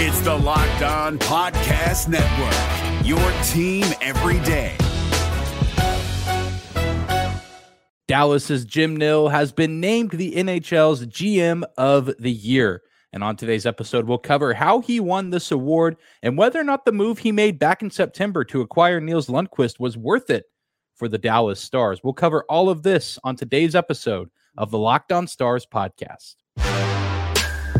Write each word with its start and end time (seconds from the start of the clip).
It's 0.00 0.20
the 0.20 0.32
Locked 0.32 0.82
On 0.82 1.18
Podcast 1.18 2.06
Network, 2.06 3.04
your 3.04 3.18
team 3.42 3.84
every 4.00 4.38
day. 4.46 4.76
Dallas's 8.06 8.64
Jim 8.64 8.96
Nill 8.96 9.28
has 9.28 9.50
been 9.50 9.80
named 9.80 10.12
the 10.12 10.36
NHL's 10.36 11.04
GM 11.06 11.64
of 11.76 12.12
the 12.20 12.30
Year. 12.30 12.82
And 13.12 13.24
on 13.24 13.34
today's 13.34 13.66
episode, 13.66 14.06
we'll 14.06 14.18
cover 14.18 14.54
how 14.54 14.78
he 14.78 15.00
won 15.00 15.30
this 15.30 15.50
award 15.50 15.96
and 16.22 16.38
whether 16.38 16.60
or 16.60 16.64
not 16.64 16.84
the 16.84 16.92
move 16.92 17.18
he 17.18 17.32
made 17.32 17.58
back 17.58 17.82
in 17.82 17.90
September 17.90 18.44
to 18.44 18.60
acquire 18.60 19.00
Nils 19.00 19.26
Lundkvist 19.26 19.80
was 19.80 19.96
worth 19.96 20.30
it 20.30 20.44
for 20.94 21.08
the 21.08 21.18
Dallas 21.18 21.58
Stars. 21.58 22.04
We'll 22.04 22.12
cover 22.12 22.44
all 22.48 22.70
of 22.70 22.84
this 22.84 23.18
on 23.24 23.34
today's 23.34 23.74
episode 23.74 24.30
of 24.56 24.70
the 24.70 24.78
Locked 24.78 25.10
On 25.10 25.26
Stars 25.26 25.66
podcast. 25.66 26.36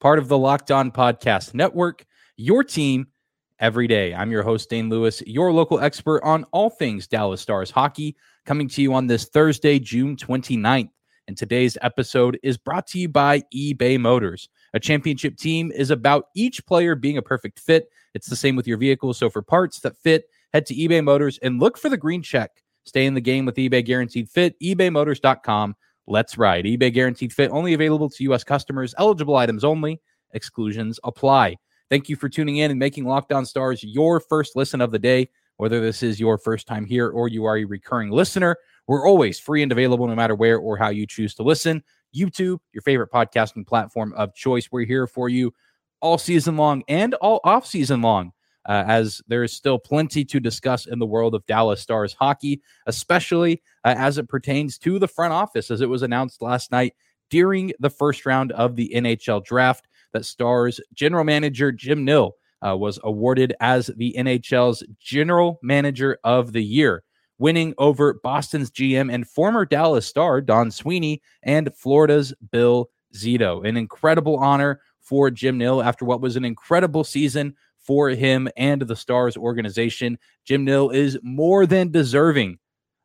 part 0.00 0.18
of 0.18 0.28
the 0.28 0.38
Locked 0.38 0.70
On 0.70 0.90
Podcast 0.90 1.52
Network, 1.52 2.06
your 2.36 2.64
team 2.64 3.06
every 3.58 3.86
day. 3.86 4.14
I'm 4.14 4.32
your 4.32 4.42
host, 4.42 4.70
Dane 4.70 4.88
Lewis, 4.88 5.22
your 5.26 5.52
local 5.52 5.78
expert 5.78 6.22
on 6.24 6.44
all 6.52 6.70
things 6.70 7.06
Dallas 7.06 7.42
Stars 7.42 7.70
hockey, 7.70 8.16
coming 8.46 8.66
to 8.68 8.82
you 8.82 8.94
on 8.94 9.06
this 9.06 9.26
Thursday, 9.26 9.78
June 9.78 10.16
29th. 10.16 10.88
And 11.28 11.36
today's 11.36 11.76
episode 11.82 12.40
is 12.42 12.56
brought 12.56 12.86
to 12.88 12.98
you 12.98 13.08
by 13.08 13.42
eBay 13.54 14.00
Motors. 14.00 14.48
A 14.72 14.80
championship 14.80 15.36
team 15.36 15.70
is 15.70 15.90
about 15.90 16.24
each 16.34 16.64
player 16.64 16.94
being 16.94 17.18
a 17.18 17.22
perfect 17.22 17.60
fit. 17.60 17.88
It's 18.14 18.26
the 18.26 18.36
same 18.36 18.56
with 18.56 18.66
your 18.66 18.78
vehicle. 18.78 19.12
So 19.12 19.28
for 19.28 19.42
parts 19.42 19.80
that 19.80 19.96
fit, 19.98 20.24
head 20.54 20.64
to 20.66 20.74
eBay 20.74 21.04
Motors 21.04 21.38
and 21.42 21.60
look 21.60 21.76
for 21.76 21.90
the 21.90 21.98
green 21.98 22.22
check. 22.22 22.50
Stay 22.84 23.04
in 23.04 23.12
the 23.12 23.20
game 23.20 23.44
with 23.44 23.56
eBay 23.56 23.84
Guaranteed 23.84 24.30
Fit, 24.30 24.58
ebaymotors.com. 24.60 25.76
Let's 26.10 26.36
ride. 26.36 26.64
eBay 26.64 26.92
Guaranteed 26.92 27.32
Fit 27.32 27.52
only 27.52 27.72
available 27.72 28.10
to 28.10 28.24
U.S. 28.24 28.42
customers, 28.42 28.96
eligible 28.98 29.36
items 29.36 29.62
only, 29.62 30.00
exclusions 30.32 30.98
apply. 31.04 31.56
Thank 31.88 32.08
you 32.08 32.16
for 32.16 32.28
tuning 32.28 32.56
in 32.56 32.72
and 32.72 32.80
making 32.80 33.04
Locked 33.04 33.30
On 33.30 33.46
Stars 33.46 33.84
your 33.84 34.18
first 34.18 34.56
listen 34.56 34.80
of 34.80 34.90
the 34.90 34.98
day. 34.98 35.28
Whether 35.58 35.80
this 35.80 36.02
is 36.02 36.18
your 36.18 36.36
first 36.36 36.66
time 36.66 36.84
here 36.84 37.10
or 37.10 37.28
you 37.28 37.44
are 37.44 37.58
a 37.58 37.64
recurring 37.64 38.10
listener, 38.10 38.56
we're 38.88 39.06
always 39.06 39.38
free 39.38 39.62
and 39.62 39.70
available 39.70 40.08
no 40.08 40.16
matter 40.16 40.34
where 40.34 40.58
or 40.58 40.76
how 40.76 40.88
you 40.88 41.06
choose 41.06 41.32
to 41.36 41.44
listen. 41.44 41.80
YouTube, 42.12 42.58
your 42.72 42.82
favorite 42.82 43.12
podcasting 43.12 43.64
platform 43.64 44.12
of 44.16 44.34
choice. 44.34 44.68
We're 44.72 44.86
here 44.86 45.06
for 45.06 45.28
you 45.28 45.54
all 46.00 46.18
season 46.18 46.56
long 46.56 46.82
and 46.88 47.14
all 47.14 47.40
off 47.44 47.66
season 47.66 48.02
long 48.02 48.32
uh, 48.70 48.84
as 48.86 49.20
there 49.26 49.42
is 49.42 49.52
still 49.52 49.80
plenty 49.80 50.24
to 50.24 50.38
discuss 50.38 50.86
in 50.86 51.00
the 51.00 51.06
world 51.06 51.34
of 51.34 51.44
Dallas 51.46 51.80
Stars 51.80 52.14
hockey, 52.16 52.62
especially 52.86 53.60
uh, 53.84 53.96
as 53.98 54.16
it 54.16 54.28
pertains 54.28 54.78
to 54.78 55.00
the 55.00 55.08
front 55.08 55.32
office, 55.32 55.72
as 55.72 55.80
it 55.80 55.88
was 55.88 56.02
announced 56.02 56.40
last 56.40 56.70
night 56.70 56.94
during 57.30 57.72
the 57.80 57.90
first 57.90 58.24
round 58.24 58.52
of 58.52 58.76
the 58.76 58.92
NHL 58.94 59.44
draft 59.44 59.88
that 60.12 60.24
Stars 60.24 60.80
general 60.94 61.24
manager 61.24 61.72
Jim 61.72 62.04
Nill 62.04 62.36
uh, 62.64 62.76
was 62.76 63.00
awarded 63.02 63.54
as 63.58 63.90
the 63.96 64.14
NHL's 64.16 64.84
general 65.00 65.58
manager 65.64 66.18
of 66.22 66.52
the 66.52 66.62
year. 66.62 67.02
Winning 67.38 67.74
over 67.76 68.20
Boston's 68.22 68.70
GM 68.70 69.12
and 69.12 69.26
former 69.26 69.64
Dallas 69.64 70.06
star 70.06 70.40
Don 70.40 70.70
Sweeney 70.70 71.22
and 71.42 71.74
Florida's 71.74 72.32
Bill 72.52 72.88
Zito. 73.16 73.66
An 73.66 73.76
incredible 73.76 74.36
honor 74.36 74.80
for 75.00 75.28
Jim 75.28 75.58
Nill 75.58 75.82
after 75.82 76.04
what 76.04 76.20
was 76.20 76.36
an 76.36 76.44
incredible 76.44 77.02
season 77.02 77.56
for 77.90 78.10
him 78.10 78.48
and 78.56 78.82
the 78.82 78.94
Stars 78.94 79.36
organization. 79.36 80.16
Jim 80.44 80.64
Nill 80.64 80.90
is 80.90 81.18
more 81.24 81.66
than 81.66 81.90
deserving 81.90 82.60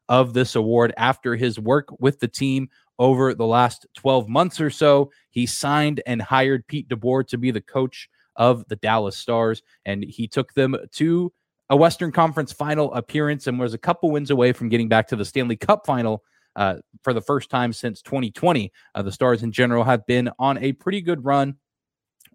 of 0.09 0.35
this 0.35 0.53
award 0.53 0.93
after 0.95 1.35
his 1.35 1.59
work 1.59 1.87
with 1.97 2.19
the 2.19 2.27
team 2.27 2.69
over 2.99 3.33
the 3.33 3.47
last 3.47 3.87
12 3.95 4.29
months 4.29 4.61
or 4.61 4.69
so. 4.69 5.09
He 5.31 5.47
signed 5.47 6.03
and 6.05 6.21
hired 6.21 6.67
Pete 6.67 6.87
DeBoer 6.87 7.27
to 7.29 7.37
be 7.39 7.49
the 7.49 7.61
coach 7.61 8.07
of 8.35 8.63
the 8.67 8.75
Dallas 8.75 9.17
Stars, 9.17 9.63
and 9.85 10.03
he 10.03 10.27
took 10.27 10.53
them 10.53 10.77
to 10.91 11.33
a 11.71 11.75
Western 11.75 12.11
Conference 12.11 12.53
final 12.53 12.93
appearance 12.93 13.47
and 13.47 13.57
was 13.57 13.73
a 13.73 13.79
couple 13.79 14.11
wins 14.11 14.29
away 14.29 14.53
from 14.53 14.69
getting 14.69 14.87
back 14.87 15.07
to 15.07 15.15
the 15.15 15.25
Stanley 15.25 15.57
Cup 15.57 15.87
final. 15.87 16.21
Uh, 16.55 16.75
for 17.03 17.11
the 17.11 17.21
first 17.21 17.49
time 17.49 17.73
since 17.73 18.03
2020, 18.03 18.71
uh, 18.93 19.01
the 19.01 19.11
Stars 19.11 19.41
in 19.41 19.51
general 19.51 19.83
have 19.83 20.05
been 20.05 20.29
on 20.37 20.59
a 20.59 20.73
pretty 20.73 21.01
good 21.01 21.25
run 21.25 21.55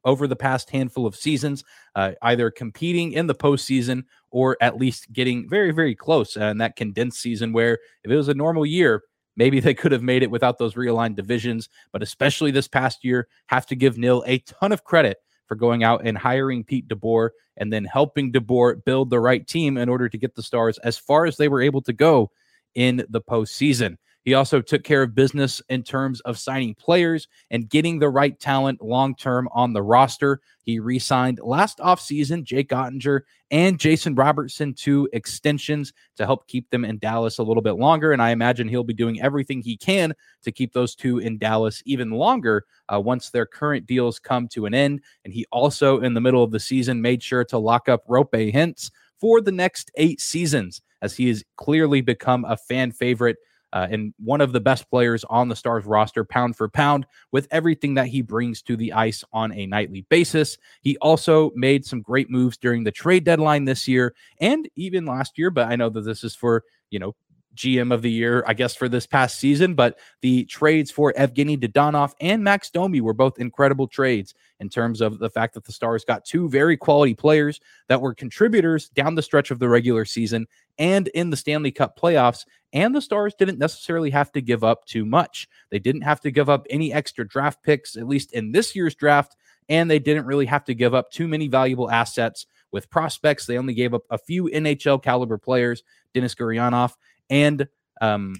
over 0.05 0.27
the 0.27 0.37
past 0.37 0.71
handful 0.71 1.06
of 1.06 1.16
seasons, 1.16 1.65
uh, 1.94 2.12
either 2.22 2.50
competing 2.50 3.12
in 3.12 3.27
the 3.27 3.34
postseason 3.34 4.05
or 4.31 4.56
at 4.61 4.77
least 4.77 5.12
getting 5.12 5.49
very, 5.49 5.72
very 5.72 5.94
close 5.94 6.37
uh, 6.37 6.44
in 6.44 6.59
that 6.59 6.77
condensed 6.77 7.21
season. 7.21 7.53
Where 7.53 7.78
if 8.05 8.10
it 8.10 8.16
was 8.16 8.28
a 8.28 8.34
normal 8.34 8.65
year, 8.65 9.03
maybe 9.37 9.60
they 9.60 9.75
could 9.75 9.93
have 9.93 10.03
made 10.03 10.22
it 10.22 10.31
without 10.31 10.59
those 10.59 10.75
realigned 10.75 11.16
divisions. 11.16 11.69
But 11.93 12.03
especially 12.03 12.50
this 12.50 12.69
past 12.69 13.05
year, 13.05 13.28
have 13.47 13.66
to 13.66 13.77
give 13.77 13.99
Nill 13.99 14.25
a 14.27 14.39
ton 14.39 14.72
of 14.72 14.84
credit 14.84 15.19
for 15.47 15.56
going 15.56 15.83
out 15.83 16.03
and 16.05 16.16
hiring 16.16 16.62
Pete 16.62 16.89
DeBoer 16.89 17.31
and 17.56 17.72
then 17.72 17.84
helping 17.84 18.33
DeBoer 18.33 18.84
build 18.84 19.10
the 19.10 19.19
right 19.19 19.47
team 19.47 19.77
in 19.77 19.89
order 19.89 20.09
to 20.09 20.16
get 20.16 20.37
the 20.37 20.43
Stars 20.43 20.78
as 20.78 20.97
far 20.97 21.27
as 21.27 21.37
they 21.37 21.49
were 21.49 21.60
able 21.60 21.83
to 21.83 21.93
go 21.93 22.31
in 22.75 23.05
the 23.09 23.21
postseason. 23.21 23.97
He 24.25 24.34
also 24.34 24.60
took 24.60 24.84
care 24.84 25.03
of 25.03 25.14
business 25.14 25.62
in 25.70 25.82
terms 25.82 26.20
of 26.20 26.38
signing 26.38 26.75
players 26.75 27.26
and 27.50 27.69
getting 27.69 27.98
the 27.98 28.10
right 28.10 28.38
talent 28.38 28.82
long 28.82 29.14
term 29.14 29.48
on 29.53 29.72
the 29.72 29.82
roster. 29.82 30.41
He 30.62 30.78
re 30.78 30.98
signed 30.98 31.41
last 31.42 31.78
offseason 31.78 32.44
Jake 32.44 32.69
Oettinger 32.69 33.22
and 33.50 33.80
Jason 33.80 34.14
Robertson 34.14 34.75
to 34.75 35.09
extensions 35.14 35.92
to 36.16 36.26
help 36.26 36.47
keep 36.47 36.69
them 36.70 36.84
in 36.84 36.98
Dallas 36.98 37.38
a 37.38 37.42
little 37.42 37.62
bit 37.62 37.76
longer. 37.76 38.12
And 38.12 38.20
I 38.20 38.30
imagine 38.30 38.69
he'll 38.69 38.84
be 38.84 38.94
doing 38.94 39.22
everything 39.22 39.62
he 39.62 39.76
can 39.76 40.14
to 40.42 40.53
keep 40.53 40.75
those 40.75 40.94
two 40.94 41.19
in 41.19 41.38
Dallas 41.38 41.82
even 41.86 42.10
longer 42.10 42.66
uh, 42.92 43.00
once 43.00 43.30
their 43.30 43.47
current 43.47 43.86
deals 43.86 44.19
come 44.19 44.48
to 44.48 44.66
an 44.66 44.75
end. 44.75 45.00
And 45.25 45.32
he 45.32 45.47
also, 45.50 46.00
in 46.00 46.12
the 46.12 46.20
middle 46.20 46.44
of 46.44 46.50
the 46.50 46.60
season, 46.60 47.00
made 47.00 47.22
sure 47.22 47.44
to 47.47 47.59
lock 47.59 47.88
up 47.88 48.06
Roope 48.06 48.53
Hintz 48.53 48.91
for 49.19 49.41
the 49.41 49.53
next 49.53 49.91
eight 49.97 50.20
seasons, 50.20 50.82
as 51.03 51.16
he 51.16 51.28
has 51.28 51.42
clearly 51.56 52.03
become 52.03 52.44
a 52.44 52.56
fan 52.56 52.92
favorite 52.92 53.36
uh, 53.72 53.86
and 53.91 54.14
one 54.19 54.41
of 54.41 54.53
the 54.53 54.60
best 54.60 54.88
players 54.91 55.25
on 55.25 55.48
the 55.48 55.56
Stars 55.56 55.84
roster, 55.84 56.25
pound 56.25 56.56
for 56.56 56.69
pound, 56.69 57.06
with 57.32 57.47
everything 57.50 57.94
that 57.94 58.06
he 58.06 58.22
brings 58.22 58.62
to 58.62 58.76
the 58.76 58.92
ice 58.92 59.25
on 59.32 59.53
a 59.53 59.66
nightly 59.66 60.03
basis. 60.08 60.58
He 60.82 60.97
also 60.98 61.50
made 61.54 61.84
some 61.84 62.03
great 62.03 62.30
moves 62.30 62.56
during 62.56 62.84
the 62.84 62.91
trade 62.91 63.25
deadline 63.25 63.64
this 63.64 63.86
year 63.86 64.14
and 64.41 64.69
even 64.76 65.04
last 65.04 65.38
year, 65.38 65.50
but 65.50 65.69
I 65.69 65.76
know 65.76 65.88
that 65.91 66.03
this 66.03 66.25
is 66.25 66.34
for, 66.34 66.64
you 66.91 66.98
know, 66.98 67.14
GM 67.55 67.93
of 67.93 68.03
the 68.03 68.11
year, 68.11 68.44
I 68.47 68.55
guess, 68.55 68.75
for 68.75 68.88
this 68.88 69.06
past 69.06 69.38
season. 69.38 69.75
But 69.75 69.99
the 70.21 70.44
trades 70.44 70.91
for 70.91 71.12
Evgeny 71.15 71.59
Dadonov 71.59 72.15
and 72.21 72.44
Max 72.44 72.71
Domi 72.71 73.00
were 73.00 73.12
both 73.12 73.38
incredible 73.38 73.87
trades 73.87 74.34
in 74.61 74.69
terms 74.69 75.00
of 75.00 75.19
the 75.19 75.31
fact 75.31 75.55
that 75.55 75.65
the 75.65 75.72
Stars 75.72 76.05
got 76.05 76.25
two 76.25 76.49
very 76.49 76.77
quality 76.77 77.15
players 77.15 77.60
that 77.89 78.00
were 78.00 78.15
contributors 78.15 78.89
down 78.91 79.15
the 79.15 79.22
stretch 79.22 79.50
of 79.50 79.59
the 79.59 79.69
regular 79.69 80.05
season 80.05 80.47
and 80.78 81.09
in 81.09 81.31
the 81.31 81.37
Stanley 81.37 81.71
Cup 81.71 81.99
playoffs. 81.99 82.44
And 82.72 82.94
the 82.94 83.03
Stars 83.03 83.34
didn't 83.34 83.59
necessarily 83.59 84.10
have 84.10 84.31
to 84.33 84.41
give 84.41 84.62
up 84.62 84.84
too 84.84 85.05
much. 85.05 85.49
They 85.71 85.78
didn't 85.78 86.03
have 86.03 86.21
to 86.21 86.31
give 86.31 86.49
up 86.49 86.66
any 86.71 86.93
extra 86.93 87.27
draft 87.27 87.62
picks, 87.62 87.97
at 87.97 88.06
least 88.06 88.33
in 88.33 88.53
this 88.53 88.77
year's 88.77 88.94
draft. 88.94 89.37
And 89.69 89.91
they 89.91 89.99
didn't 89.99 90.27
really 90.27 90.47
have 90.47 90.65
to 90.65 90.75
give 90.75 90.94
up 90.94 91.10
too 91.10 91.28
many 91.28 91.47
valuable 91.47 91.91
assets 91.91 92.47
with 92.72 92.91
prospects. 92.91 93.47
They 93.47 93.59
only 93.59 93.74
gave 93.74 93.95
up 93.95 94.03
a 94.10 94.19
few 94.19 94.45
NHL 94.45 95.03
caliber 95.03 95.39
players, 95.39 95.83
Denis 96.13 96.34
Gurianov 96.34 96.95
and 97.30 97.66
um, 98.00 98.34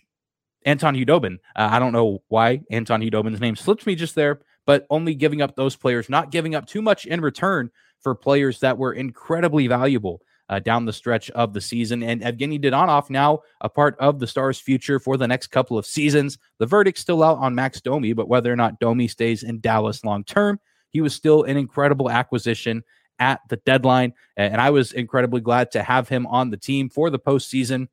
Anton 0.67 0.95
Khudobin. 0.95 1.39
Uh, 1.57 1.69
I 1.71 1.79
don't 1.79 1.93
know 1.93 2.23
why 2.29 2.61
Anton 2.71 3.01
Khudobin's 3.01 3.41
name 3.41 3.57
slipped 3.57 3.87
me 3.87 3.95
just 3.95 4.15
there, 4.15 4.41
but 4.67 4.87
only 4.91 5.15
giving 5.15 5.41
up 5.41 5.57
those 5.57 5.77
players, 5.77 6.09
not 6.11 6.31
giving 6.31 6.55
up 6.55 6.67
too 6.67 6.83
much 6.83 7.07
in 7.07 7.21
return 7.21 7.71
for 8.01 8.15
players 8.15 8.61
that 8.61 8.77
were 8.77 8.93
incredibly 8.93 9.67
valuable 9.67 10.21
uh, 10.49 10.59
down 10.59 10.85
the 10.85 10.93
stretch 10.93 11.31
of 11.31 11.55
the 11.55 11.61
season. 11.61 12.03
And 12.03 12.23
Evgeny 12.23 12.63
Dadonov 12.63 13.09
now 13.09 13.41
a 13.61 13.69
part 13.69 13.97
of 13.99 14.19
the 14.19 14.27
Stars' 14.27 14.59
future 14.59 14.99
for 14.99 15.17
the 15.17 15.29
next 15.29 15.47
couple 15.47 15.79
of 15.79 15.87
seasons. 15.87 16.39
The 16.59 16.67
verdict's 16.67 17.01
still 17.01 17.23
out 17.23 17.39
on 17.39 17.55
Max 17.55 17.81
Domi, 17.81 18.13
but 18.13 18.29
whether 18.29 18.53
or 18.53 18.57
not 18.57 18.81
Domi 18.81 19.07
stays 19.09 19.43
in 19.45 19.61
Dallas 19.61 20.05
long 20.05 20.25
term, 20.25 20.59
he 20.91 21.01
was 21.01 21.15
still 21.15 21.45
an 21.45 21.57
incredible 21.57 22.11
acquisition 22.11 22.83
at 23.21 23.41
the 23.49 23.57
deadline. 23.59 24.13
And 24.37 24.61
I 24.61 24.71
was 24.71 24.93
incredibly 24.93 25.41
glad 25.41 25.71
to 25.73 25.83
have 25.83 26.09
him 26.09 26.27
on 26.27 26.51
the 26.51 26.57
team 26.57 26.89
for 26.89 27.11
the 27.11 27.19
postseason 27.19 27.87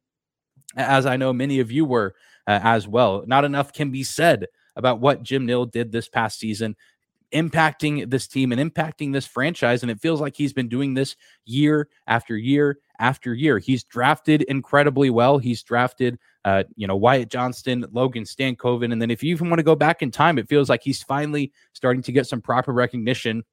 as 0.75 1.05
I 1.05 1.17
know 1.17 1.33
many 1.33 1.59
of 1.59 1.71
you 1.71 1.85
were 1.85 2.15
uh, 2.47 2.59
as 2.63 2.87
well. 2.87 3.23
Not 3.25 3.45
enough 3.45 3.73
can 3.73 3.91
be 3.91 4.03
said 4.03 4.47
about 4.75 4.99
what 4.99 5.23
Jim 5.23 5.45
Nill 5.45 5.65
did 5.65 5.91
this 5.91 6.07
past 6.07 6.39
season. 6.39 6.75
impacting 7.33 8.09
this 8.09 8.25
team 8.25 8.53
and 8.53 8.73
impacting 8.73 9.11
this 9.11 9.25
franchise. 9.25 9.81
And 9.81 9.91
it 9.91 9.99
feels 9.99 10.21
like 10.21 10.35
he's 10.35 10.53
been 10.53 10.69
doing 10.69 10.93
this 10.93 11.17
year 11.45 11.89
after 12.07 12.37
year 12.37 12.79
after 12.99 13.33
year. 13.33 13.59
He's 13.59 13.83
drafted 13.83 14.43
incredibly 14.43 15.09
well. 15.09 15.37
He's 15.37 15.61
drafted, 15.61 16.19
uh, 16.45 16.63
you 16.77 16.87
know, 16.87 16.95
Wyatt 16.95 17.29
Johnston, 17.29 17.85
Logan 17.91 18.23
Stankoven. 18.23 18.93
And 18.93 19.01
then 19.01 19.11
if 19.11 19.23
you 19.23 19.31
even 19.31 19.49
want 19.49 19.59
to 19.59 19.63
go 19.63 19.75
back 19.75 20.01
in 20.01 20.09
time, 20.09 20.37
it 20.37 20.47
feels 20.47 20.69
like 20.69 20.83
he's 20.83 21.03
finally 21.03 21.51
starting 21.73 22.01
to 22.03 22.13
get 22.13 22.27
some 22.27 22.41
proper 22.41 22.71
recognition 22.71 23.43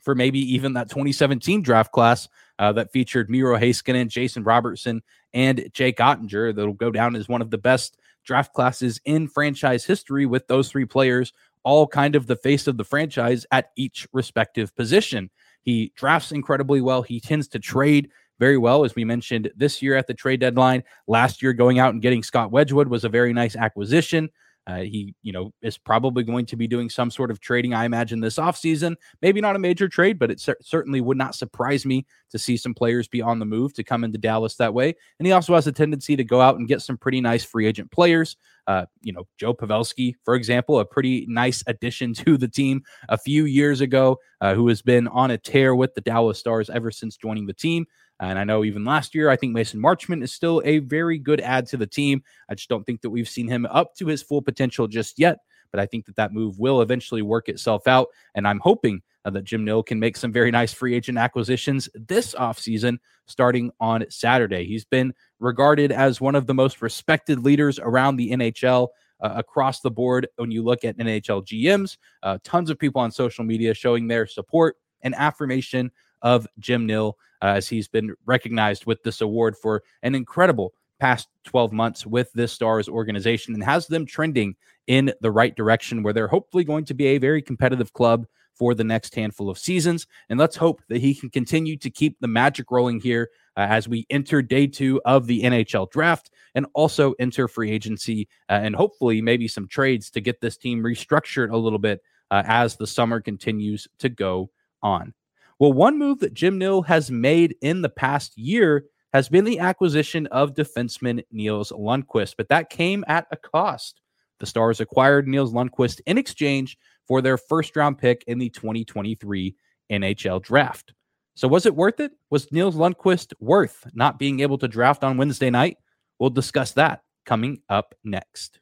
for 0.00 0.14
maybe 0.14 0.38
even 0.54 0.72
that 0.74 0.88
2017 0.88 1.62
draft 1.62 1.92
class 1.92 2.28
uh, 2.58 2.72
that 2.72 2.92
featured 2.92 3.28
Miro 3.28 3.58
Heiskanen, 3.58 4.08
Jason 4.08 4.44
Robertson, 4.44 5.02
and 5.36 5.68
Jake 5.72 5.98
Oettinger. 5.98 6.56
That'll 6.56 6.72
go 6.72 6.90
down 6.90 7.14
as 7.14 7.28
one 7.28 7.42
of 7.42 7.50
the 7.50 7.58
best 7.58 7.98
draft 8.24 8.54
classes 8.54 9.00
in 9.04 9.28
franchise 9.28 9.84
history 9.84 10.26
with 10.26 10.48
those 10.48 10.68
three 10.68 10.86
players 10.86 11.32
all 11.62 11.88
kind 11.88 12.14
of 12.14 12.28
the 12.28 12.36
face 12.36 12.68
of 12.68 12.76
the 12.76 12.84
franchise 12.84 13.44
at 13.50 13.72
each 13.74 14.06
respective 14.12 14.74
position. 14.76 15.28
He 15.62 15.92
drafts 15.96 16.30
incredibly 16.30 16.80
well. 16.80 17.02
He 17.02 17.18
tends 17.18 17.48
to 17.48 17.58
trade 17.58 18.08
very 18.38 18.56
well, 18.56 18.84
as 18.84 18.94
we 18.94 19.04
mentioned 19.04 19.50
this 19.56 19.82
year 19.82 19.96
at 19.96 20.06
the 20.06 20.14
trade 20.14 20.38
deadline. 20.38 20.84
Last 21.08 21.42
year, 21.42 21.52
going 21.52 21.80
out 21.80 21.92
and 21.92 22.00
getting 22.00 22.22
Scott 22.22 22.52
Wedgewood 22.52 22.86
was 22.86 23.02
a 23.02 23.08
very 23.08 23.32
nice 23.32 23.56
acquisition. 23.56 24.30
Uh, 24.66 24.78
he, 24.78 25.14
you 25.22 25.32
know, 25.32 25.52
is 25.62 25.78
probably 25.78 26.24
going 26.24 26.44
to 26.46 26.56
be 26.56 26.66
doing 26.66 26.90
some 26.90 27.10
sort 27.10 27.30
of 27.30 27.40
trading, 27.40 27.72
I 27.72 27.84
imagine, 27.84 28.20
this 28.20 28.36
offseason. 28.36 28.96
Maybe 29.22 29.40
not 29.40 29.54
a 29.54 29.60
major 29.60 29.88
trade, 29.88 30.18
but 30.18 30.30
it 30.30 30.40
cer- 30.40 30.58
certainly 30.60 31.00
would 31.00 31.16
not 31.16 31.36
surprise 31.36 31.86
me 31.86 32.04
to 32.30 32.38
see 32.38 32.56
some 32.56 32.74
players 32.74 33.06
be 33.06 33.22
on 33.22 33.38
the 33.38 33.46
move 33.46 33.74
to 33.74 33.84
come 33.84 34.02
into 34.02 34.18
Dallas 34.18 34.56
that 34.56 34.74
way. 34.74 34.94
And 35.18 35.26
he 35.26 35.32
also 35.32 35.54
has 35.54 35.66
a 35.66 35.72
tendency 35.72 36.16
to 36.16 36.24
go 36.24 36.40
out 36.40 36.58
and 36.58 36.66
get 36.66 36.82
some 36.82 36.98
pretty 36.98 37.20
nice 37.20 37.44
free 37.44 37.66
agent 37.66 37.92
players. 37.92 38.36
Uh, 38.66 38.86
you 39.02 39.12
know, 39.12 39.28
Joe 39.38 39.54
Pavelski, 39.54 40.14
for 40.24 40.34
example, 40.34 40.80
a 40.80 40.84
pretty 40.84 41.26
nice 41.28 41.62
addition 41.68 42.12
to 42.14 42.36
the 42.36 42.48
team 42.48 42.82
a 43.08 43.16
few 43.16 43.44
years 43.44 43.80
ago, 43.80 44.18
uh, 44.40 44.54
who 44.54 44.66
has 44.68 44.82
been 44.82 45.06
on 45.08 45.30
a 45.30 45.38
tear 45.38 45.76
with 45.76 45.94
the 45.94 46.00
Dallas 46.00 46.38
Stars 46.38 46.68
ever 46.70 46.90
since 46.90 47.16
joining 47.16 47.46
the 47.46 47.54
team. 47.54 47.86
And 48.20 48.38
I 48.38 48.44
know 48.44 48.64
even 48.64 48.84
last 48.84 49.14
year, 49.14 49.28
I 49.28 49.36
think 49.36 49.52
Mason 49.52 49.80
Marchment 49.80 50.22
is 50.22 50.32
still 50.32 50.62
a 50.64 50.78
very 50.78 51.18
good 51.18 51.40
add 51.40 51.66
to 51.68 51.76
the 51.76 51.86
team. 51.86 52.22
I 52.48 52.54
just 52.54 52.68
don't 52.68 52.84
think 52.84 53.02
that 53.02 53.10
we've 53.10 53.28
seen 53.28 53.48
him 53.48 53.66
up 53.66 53.94
to 53.96 54.06
his 54.06 54.22
full 54.22 54.42
potential 54.42 54.86
just 54.86 55.18
yet. 55.18 55.38
But 55.70 55.80
I 55.80 55.86
think 55.86 56.06
that 56.06 56.16
that 56.16 56.32
move 56.32 56.58
will 56.58 56.80
eventually 56.80 57.22
work 57.22 57.48
itself 57.48 57.86
out. 57.86 58.08
And 58.34 58.48
I'm 58.48 58.60
hoping 58.60 59.02
uh, 59.24 59.30
that 59.30 59.44
Jim 59.44 59.64
Nill 59.64 59.82
can 59.82 59.98
make 59.98 60.16
some 60.16 60.32
very 60.32 60.50
nice 60.50 60.72
free 60.72 60.94
agent 60.94 61.18
acquisitions 61.18 61.88
this 61.94 62.34
offseason, 62.34 62.98
starting 63.26 63.72
on 63.80 64.04
Saturday. 64.08 64.64
He's 64.64 64.84
been 64.84 65.12
regarded 65.40 65.92
as 65.92 66.20
one 66.20 66.36
of 66.36 66.46
the 66.46 66.54
most 66.54 66.80
respected 66.80 67.40
leaders 67.40 67.78
around 67.78 68.16
the 68.16 68.30
NHL. 68.30 68.88
Uh, 69.18 69.32
across 69.36 69.80
the 69.80 69.90
board, 69.90 70.28
when 70.36 70.50
you 70.50 70.62
look 70.62 70.84
at 70.84 70.98
NHL 70.98 71.42
GMs, 71.42 71.96
uh, 72.22 72.36
tons 72.44 72.68
of 72.68 72.78
people 72.78 73.00
on 73.00 73.10
social 73.10 73.44
media 73.44 73.72
showing 73.72 74.08
their 74.08 74.26
support 74.26 74.76
and 75.00 75.14
affirmation 75.14 75.90
of 76.20 76.46
Jim 76.58 76.84
Nill 76.84 77.16
uh, 77.42 77.46
as 77.46 77.68
he's 77.68 77.88
been 77.88 78.14
recognized 78.24 78.86
with 78.86 79.02
this 79.02 79.20
award 79.20 79.56
for 79.56 79.82
an 80.02 80.14
incredible 80.14 80.72
past 80.98 81.28
12 81.44 81.72
months 81.72 82.06
with 82.06 82.32
this 82.32 82.52
Stars 82.52 82.88
organization 82.88 83.54
and 83.54 83.62
has 83.62 83.86
them 83.86 84.06
trending 84.06 84.56
in 84.86 85.12
the 85.20 85.30
right 85.30 85.54
direction 85.54 86.02
where 86.02 86.12
they're 86.12 86.28
hopefully 86.28 86.64
going 86.64 86.84
to 86.86 86.94
be 86.94 87.06
a 87.08 87.18
very 87.18 87.42
competitive 87.42 87.92
club 87.92 88.26
for 88.54 88.74
the 88.74 88.84
next 88.84 89.14
handful 89.14 89.50
of 89.50 89.58
seasons. 89.58 90.06
And 90.30 90.38
let's 90.38 90.56
hope 90.56 90.80
that 90.88 91.02
he 91.02 91.14
can 91.14 91.28
continue 91.28 91.76
to 91.76 91.90
keep 91.90 92.18
the 92.20 92.28
magic 92.28 92.70
rolling 92.70 93.00
here 93.00 93.28
uh, 93.56 93.66
as 93.68 93.88
we 93.88 94.06
enter 94.08 94.40
day 94.40 94.66
two 94.66 95.00
of 95.04 95.26
the 95.26 95.42
NHL 95.42 95.90
draft 95.90 96.30
and 96.54 96.66
also 96.74 97.14
enter 97.18 97.48
free 97.48 97.70
agency 97.70 98.28
uh, 98.48 98.54
and 98.62 98.74
hopefully 98.74 99.20
maybe 99.20 99.46
some 99.46 99.68
trades 99.68 100.10
to 100.10 100.20
get 100.20 100.40
this 100.40 100.56
team 100.56 100.82
restructured 100.82 101.50
a 101.50 101.56
little 101.56 101.78
bit 101.78 102.00
uh, 102.30 102.42
as 102.46 102.76
the 102.76 102.86
summer 102.86 103.20
continues 103.20 103.86
to 103.98 104.08
go 104.08 104.50
on. 104.82 105.12
Well, 105.58 105.72
one 105.72 105.98
move 105.98 106.20
that 106.20 106.34
Jim 106.34 106.58
Nill 106.58 106.82
has 106.82 107.10
made 107.10 107.56
in 107.62 107.80
the 107.80 107.88
past 107.88 108.36
year 108.36 108.84
has 109.14 109.28
been 109.30 109.44
the 109.44 109.58
acquisition 109.58 110.26
of 110.26 110.54
defenseman 110.54 111.24
Nils 111.30 111.72
Lundkvist, 111.72 112.34
but 112.36 112.50
that 112.50 112.68
came 112.68 113.04
at 113.08 113.26
a 113.30 113.36
cost. 113.36 114.02
The 114.38 114.46
Stars 114.46 114.80
acquired 114.80 115.26
Nils 115.26 115.54
Lundkvist 115.54 116.02
in 116.06 116.18
exchange 116.18 116.76
for 117.08 117.22
their 117.22 117.38
first 117.38 117.74
round 117.74 117.96
pick 117.96 118.22
in 118.26 118.38
the 118.38 118.50
2023 118.50 119.56
NHL 119.90 120.42
draft. 120.42 120.92
So, 121.34 121.48
was 121.48 121.64
it 121.64 121.74
worth 121.74 122.00
it? 122.00 122.12
Was 122.28 122.52
Nils 122.52 122.76
Lundkvist 122.76 123.32
worth 123.40 123.86
not 123.94 124.18
being 124.18 124.40
able 124.40 124.58
to 124.58 124.68
draft 124.68 125.04
on 125.04 125.16
Wednesday 125.16 125.48
night? 125.48 125.78
We'll 126.18 126.30
discuss 126.30 126.72
that 126.72 127.00
coming 127.24 127.60
up 127.70 127.94
next. 128.04 128.60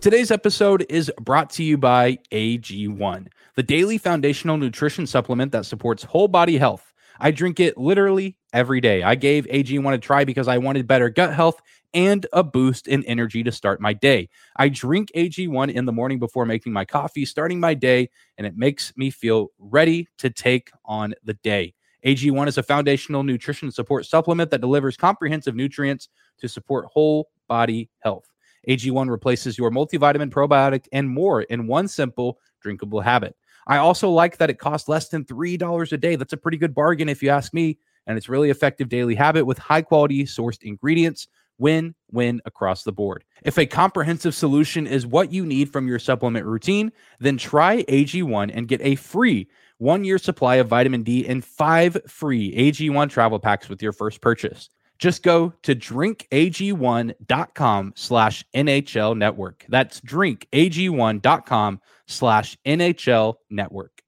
Today's 0.00 0.30
episode 0.30 0.86
is 0.88 1.12
brought 1.20 1.50
to 1.50 1.62
you 1.62 1.76
by 1.76 2.18
AG1, 2.32 3.26
the 3.54 3.62
daily 3.62 3.98
foundational 3.98 4.56
nutrition 4.56 5.06
supplement 5.06 5.52
that 5.52 5.66
supports 5.66 6.02
whole 6.04 6.26
body 6.26 6.56
health. 6.56 6.94
I 7.18 7.32
drink 7.32 7.60
it 7.60 7.76
literally 7.76 8.38
every 8.54 8.80
day. 8.80 9.02
I 9.02 9.14
gave 9.14 9.44
AG1 9.48 9.92
a 9.92 9.98
try 9.98 10.24
because 10.24 10.48
I 10.48 10.56
wanted 10.56 10.86
better 10.86 11.10
gut 11.10 11.34
health 11.34 11.60
and 11.92 12.24
a 12.32 12.42
boost 12.42 12.88
in 12.88 13.04
energy 13.04 13.42
to 13.42 13.52
start 13.52 13.78
my 13.78 13.92
day. 13.92 14.30
I 14.56 14.70
drink 14.70 15.10
AG1 15.14 15.70
in 15.70 15.84
the 15.84 15.92
morning 15.92 16.18
before 16.18 16.46
making 16.46 16.72
my 16.72 16.86
coffee, 16.86 17.26
starting 17.26 17.60
my 17.60 17.74
day, 17.74 18.08
and 18.38 18.46
it 18.46 18.56
makes 18.56 18.96
me 18.96 19.10
feel 19.10 19.48
ready 19.58 20.08
to 20.16 20.30
take 20.30 20.70
on 20.86 21.12
the 21.24 21.34
day. 21.34 21.74
AG1 22.06 22.48
is 22.48 22.56
a 22.56 22.62
foundational 22.62 23.22
nutrition 23.22 23.70
support 23.70 24.06
supplement 24.06 24.50
that 24.50 24.62
delivers 24.62 24.96
comprehensive 24.96 25.54
nutrients 25.54 26.08
to 26.38 26.48
support 26.48 26.86
whole 26.90 27.28
body 27.48 27.90
health. 27.98 28.29
AG1 28.68 29.08
replaces 29.08 29.56
your 29.56 29.70
multivitamin, 29.70 30.30
probiotic, 30.30 30.86
and 30.92 31.08
more 31.08 31.42
in 31.42 31.66
one 31.66 31.88
simple 31.88 32.38
drinkable 32.60 33.00
habit. 33.00 33.36
I 33.66 33.78
also 33.78 34.10
like 34.10 34.38
that 34.38 34.50
it 34.50 34.58
costs 34.58 34.88
less 34.88 35.08
than 35.08 35.24
$3 35.24 35.92
a 35.92 35.96
day. 35.96 36.16
That's 36.16 36.32
a 36.32 36.38
pretty 36.38 36.58
good 36.58 36.74
bargain 36.74 37.08
if 37.08 37.22
you 37.22 37.30
ask 37.30 37.54
me. 37.54 37.78
And 38.06 38.16
it's 38.16 38.28
really 38.28 38.50
effective 38.50 38.88
daily 38.88 39.14
habit 39.14 39.44
with 39.44 39.58
high 39.58 39.82
quality 39.82 40.24
sourced 40.24 40.62
ingredients. 40.62 41.28
Win 41.58 41.94
win 42.10 42.40
across 42.46 42.84
the 42.84 42.92
board. 42.92 43.22
If 43.42 43.58
a 43.58 43.66
comprehensive 43.66 44.34
solution 44.34 44.86
is 44.86 45.06
what 45.06 45.30
you 45.30 45.44
need 45.44 45.70
from 45.70 45.86
your 45.86 45.98
supplement 45.98 46.46
routine, 46.46 46.90
then 47.18 47.36
try 47.36 47.82
AG1 47.82 48.50
and 48.54 48.66
get 48.66 48.80
a 48.80 48.94
free 48.94 49.46
one 49.76 50.02
year 50.02 50.16
supply 50.16 50.56
of 50.56 50.68
vitamin 50.68 51.02
D 51.02 51.26
and 51.28 51.44
five 51.44 51.98
free 52.06 52.54
AG1 52.54 53.10
travel 53.10 53.38
packs 53.38 53.68
with 53.68 53.82
your 53.82 53.92
first 53.92 54.22
purchase. 54.22 54.70
Just 55.00 55.22
go 55.22 55.54
to 55.62 55.74
drinkag1.com 55.74 57.92
slash 57.96 58.44
NHL 58.54 59.16
network. 59.16 59.64
That's 59.70 59.98
drinkag1.com 60.02 61.80
slash 62.06 62.58
NHL 62.66 63.36
network. 63.48 64.02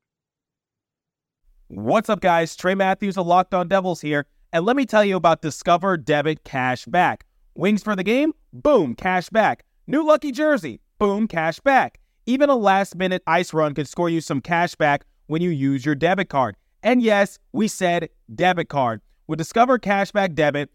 What's 1.68 2.10
up, 2.10 2.20
guys? 2.20 2.54
Trey 2.54 2.74
Matthews 2.74 3.16
of 3.16 3.26
Locked 3.26 3.54
On 3.54 3.66
Devils 3.66 4.02
here. 4.02 4.26
And 4.52 4.66
let 4.66 4.76
me 4.76 4.84
tell 4.84 5.02
you 5.02 5.16
about 5.16 5.40
Discover 5.40 5.96
Debit 5.96 6.44
Cash 6.44 6.84
Back. 6.84 7.24
Wings 7.54 7.82
for 7.82 7.96
the 7.96 8.04
game? 8.04 8.34
Boom, 8.52 8.94
cash 8.94 9.30
back. 9.30 9.64
New 9.86 10.06
lucky 10.06 10.30
jersey? 10.30 10.82
Boom, 10.98 11.26
cash 11.26 11.58
back. 11.60 12.00
Even 12.26 12.50
a 12.50 12.56
last 12.56 12.96
minute 12.96 13.22
ice 13.26 13.54
run 13.54 13.72
could 13.74 13.88
score 13.88 14.10
you 14.10 14.20
some 14.20 14.42
cash 14.42 14.74
back 14.74 15.06
when 15.26 15.40
you 15.40 15.48
use 15.48 15.86
your 15.86 15.94
debit 15.94 16.28
card. 16.28 16.54
And 16.82 17.02
yes, 17.02 17.38
we 17.52 17.68
said 17.68 18.10
debit 18.34 18.68
card. 18.68 19.00
With 19.28 19.38
Discover 19.38 19.78
Cashback 19.78 20.34
Debit, 20.34 20.74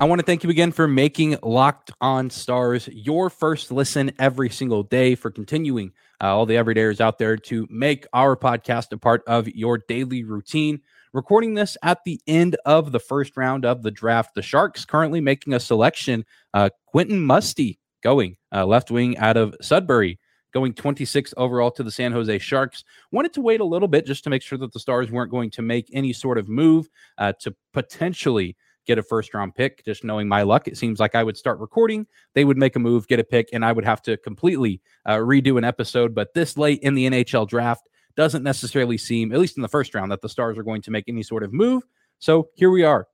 I 0.00 0.04
want 0.04 0.20
to 0.20 0.24
thank 0.24 0.44
you 0.44 0.50
again 0.50 0.70
for 0.70 0.86
making 0.86 1.38
Locked 1.42 1.90
On 2.00 2.30
Stars 2.30 2.86
your 2.92 3.28
first 3.28 3.72
listen 3.72 4.12
every 4.20 4.48
single 4.48 4.84
day, 4.84 5.16
for 5.16 5.28
continuing 5.28 5.92
uh, 6.22 6.36
all 6.36 6.46
the 6.46 6.54
everydayers 6.54 7.00
out 7.00 7.18
there 7.18 7.36
to 7.36 7.66
make 7.68 8.06
our 8.12 8.36
podcast 8.36 8.92
a 8.92 8.96
part 8.96 9.24
of 9.26 9.48
your 9.48 9.76
daily 9.76 10.22
routine. 10.22 10.80
Recording 11.12 11.54
this 11.54 11.76
at 11.82 12.04
the 12.04 12.20
end 12.28 12.54
of 12.64 12.92
the 12.92 13.00
first 13.00 13.36
round 13.36 13.64
of 13.64 13.82
the 13.82 13.90
draft. 13.90 14.36
The 14.36 14.42
Sharks 14.42 14.84
currently 14.84 15.20
making 15.20 15.52
a 15.52 15.58
selection. 15.58 16.24
Uh, 16.54 16.70
Quentin 16.86 17.20
Musty 17.20 17.80
going 18.04 18.36
uh, 18.54 18.66
left 18.66 18.92
wing 18.92 19.18
out 19.18 19.36
of 19.36 19.52
Sudbury, 19.60 20.20
going 20.54 20.74
26th 20.74 21.34
overall 21.36 21.72
to 21.72 21.82
the 21.82 21.90
San 21.90 22.12
Jose 22.12 22.38
Sharks. 22.38 22.84
Wanted 23.10 23.32
to 23.32 23.40
wait 23.40 23.60
a 23.60 23.64
little 23.64 23.88
bit 23.88 24.06
just 24.06 24.22
to 24.22 24.30
make 24.30 24.42
sure 24.42 24.58
that 24.58 24.72
the 24.72 24.78
Stars 24.78 25.10
weren't 25.10 25.32
going 25.32 25.50
to 25.50 25.62
make 25.62 25.90
any 25.92 26.12
sort 26.12 26.38
of 26.38 26.48
move 26.48 26.88
uh, 27.18 27.32
to 27.40 27.52
potentially 27.72 28.56
get 28.88 28.98
a 28.98 29.02
first 29.02 29.32
round 29.34 29.54
pick. 29.54 29.84
Just 29.84 30.02
knowing 30.02 30.26
my 30.26 30.42
luck, 30.42 30.66
it 30.66 30.76
seems 30.76 30.98
like 30.98 31.14
I 31.14 31.22
would 31.22 31.36
start 31.36 31.60
recording, 31.60 32.06
they 32.34 32.44
would 32.44 32.56
make 32.56 32.74
a 32.74 32.80
move, 32.80 33.06
get 33.06 33.20
a 33.20 33.24
pick, 33.24 33.50
and 33.52 33.64
I 33.64 33.70
would 33.70 33.84
have 33.84 34.02
to 34.02 34.16
completely 34.16 34.80
uh, 35.06 35.16
redo 35.16 35.58
an 35.58 35.64
episode. 35.64 36.14
But 36.14 36.34
this 36.34 36.56
late 36.56 36.80
in 36.82 36.94
the 36.94 37.06
NHL 37.06 37.46
draft 37.46 37.88
doesn't 38.16 38.42
necessarily 38.42 38.98
seem, 38.98 39.32
at 39.32 39.38
least 39.38 39.56
in 39.56 39.62
the 39.62 39.68
first 39.68 39.94
round, 39.94 40.10
that 40.10 40.22
the 40.22 40.28
Stars 40.28 40.58
are 40.58 40.64
going 40.64 40.82
to 40.82 40.90
make 40.90 41.04
any 41.06 41.22
sort 41.22 41.44
of 41.44 41.52
move. 41.52 41.84
So 42.18 42.48
here 42.54 42.70
we 42.70 42.82
are, 42.82 43.06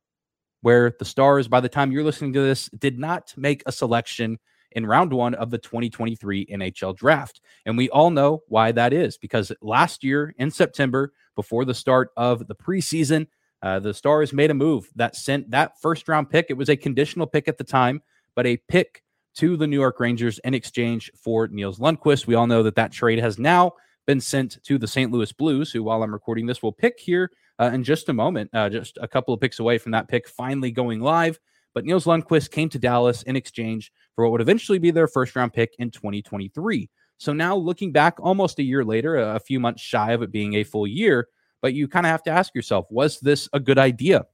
where 0.63 0.95
the 0.99 1.05
Stars, 1.05 1.49
by 1.49 1.61
the 1.61 1.69
time 1.69 1.93
you're 1.93 2.05
listening 2.05 2.33
to 2.35 2.41
this, 2.41 2.71
did 2.79 2.99
not 2.99 3.35
make 3.37 3.63
a 3.67 3.73
selection 3.73 4.39
in 4.73 4.87
round 4.87 5.13
one 5.13 5.35
of 5.35 5.51
the 5.51 5.59
2023 5.59 6.47
NHL 6.47 6.97
draft. 6.97 7.41
And 7.67 7.77
we 7.77 7.91
all 7.91 8.11
know 8.11 8.43
why 8.49 8.73
that 8.73 8.93
is 8.93 9.19
because 9.19 9.53
last 9.61 10.05
year 10.05 10.35
in 10.39 10.51
September, 10.51 11.13
before 11.37 11.65
the 11.65 11.75
start 11.75 12.11
of 12.17 12.47
the 12.47 12.55
preseason, 12.55 13.27
uh, 13.65 13.79
the 13.79 13.95
Stars 13.95 14.35
made 14.35 14.51
a 14.51 14.55
move 14.55 14.91
that 14.95 15.17
sent 15.17 15.51
that 15.51 15.81
first 15.81 16.07
round 16.07 16.29
pick. 16.29 16.47
It 16.51 16.57
was 16.59 16.69
a 16.69 16.77
conditional 16.77 17.27
pick 17.27 17.49
at 17.49 17.57
the 17.57 17.65
time, 17.65 18.03
but 18.37 18.47
a 18.47 18.59
pick 18.69 19.03
to 19.37 19.57
the 19.57 19.67
New 19.67 19.81
York 19.81 19.99
Rangers 19.99 20.39
in 20.41 20.53
exchange 20.53 21.11
for 21.17 21.49
Nils 21.49 21.79
Lundkvist. 21.79 22.27
We 22.27 22.35
all 22.35 22.47
know 22.47 22.63
that 22.63 22.75
that 22.75 22.93
trade 22.93 23.21
has 23.21 23.39
now 23.39 23.73
been 24.07 24.21
sent 24.21 24.63
to 24.65 24.77
the 24.77 24.87
St. 24.87 25.11
Louis 25.11 25.33
Blues, 25.33 25.73
who, 25.73 25.83
while 25.83 26.03
I'm 26.03 26.13
recording 26.13 26.45
this, 26.45 26.63
will 26.63 26.73
pick 26.73 27.01
here 27.01 27.31
uh, 27.59 27.71
in 27.73 27.83
just 27.83 28.11
a 28.11 28.13
moment, 28.13 28.51
uh, 28.53 28.69
just 28.69 28.99
a 29.01 29.09
couple 29.09 29.33
of 29.33 29.41
picks 29.41 29.59
away 29.59 29.79
from 29.79 29.93
that 29.93 30.09
pick 30.09 30.29
finally 30.29 30.71
going 30.71 31.01
live. 31.01 31.41
But 31.73 31.87
Nils 31.87 32.05
Lundkvist 32.05 32.51
came 32.51 32.69
to 32.69 32.79
Dallas 32.79 33.23
in 33.23 33.35
exchange 33.35 33.91
for 34.15 34.25
what 34.25 34.33
would 34.33 34.43
eventually 34.43 34.79
be 34.79 34.91
their 34.91 35.09
first 35.09 35.35
round 35.35 35.55
pick 35.55 35.75
in 35.79 35.91
2023. 35.91 36.91
So 37.17 37.33
now 37.33 37.57
looking 37.57 37.93
back 37.93 38.17
almost 38.21 38.59
a 38.59 38.63
year 38.63 38.85
later, 38.85 39.17
a 39.17 39.41
few 39.41 39.59
months 39.59 39.81
shy 39.81 40.13
of 40.13 40.21
it 40.21 40.31
being 40.31 40.55
a 40.55 40.65
full 40.65 40.87
year, 40.87 41.29
but 41.65 41.73
you 41.73 41.89
kind 41.89 42.05
of 42.05 42.11
have 42.11 42.23
to 42.23 42.31
ask 42.31 42.55
yourself, 42.55 42.85
was 42.91 43.21
this 43.21 43.49
a 43.55 43.59
good 43.59 43.79
idea? 43.79 44.27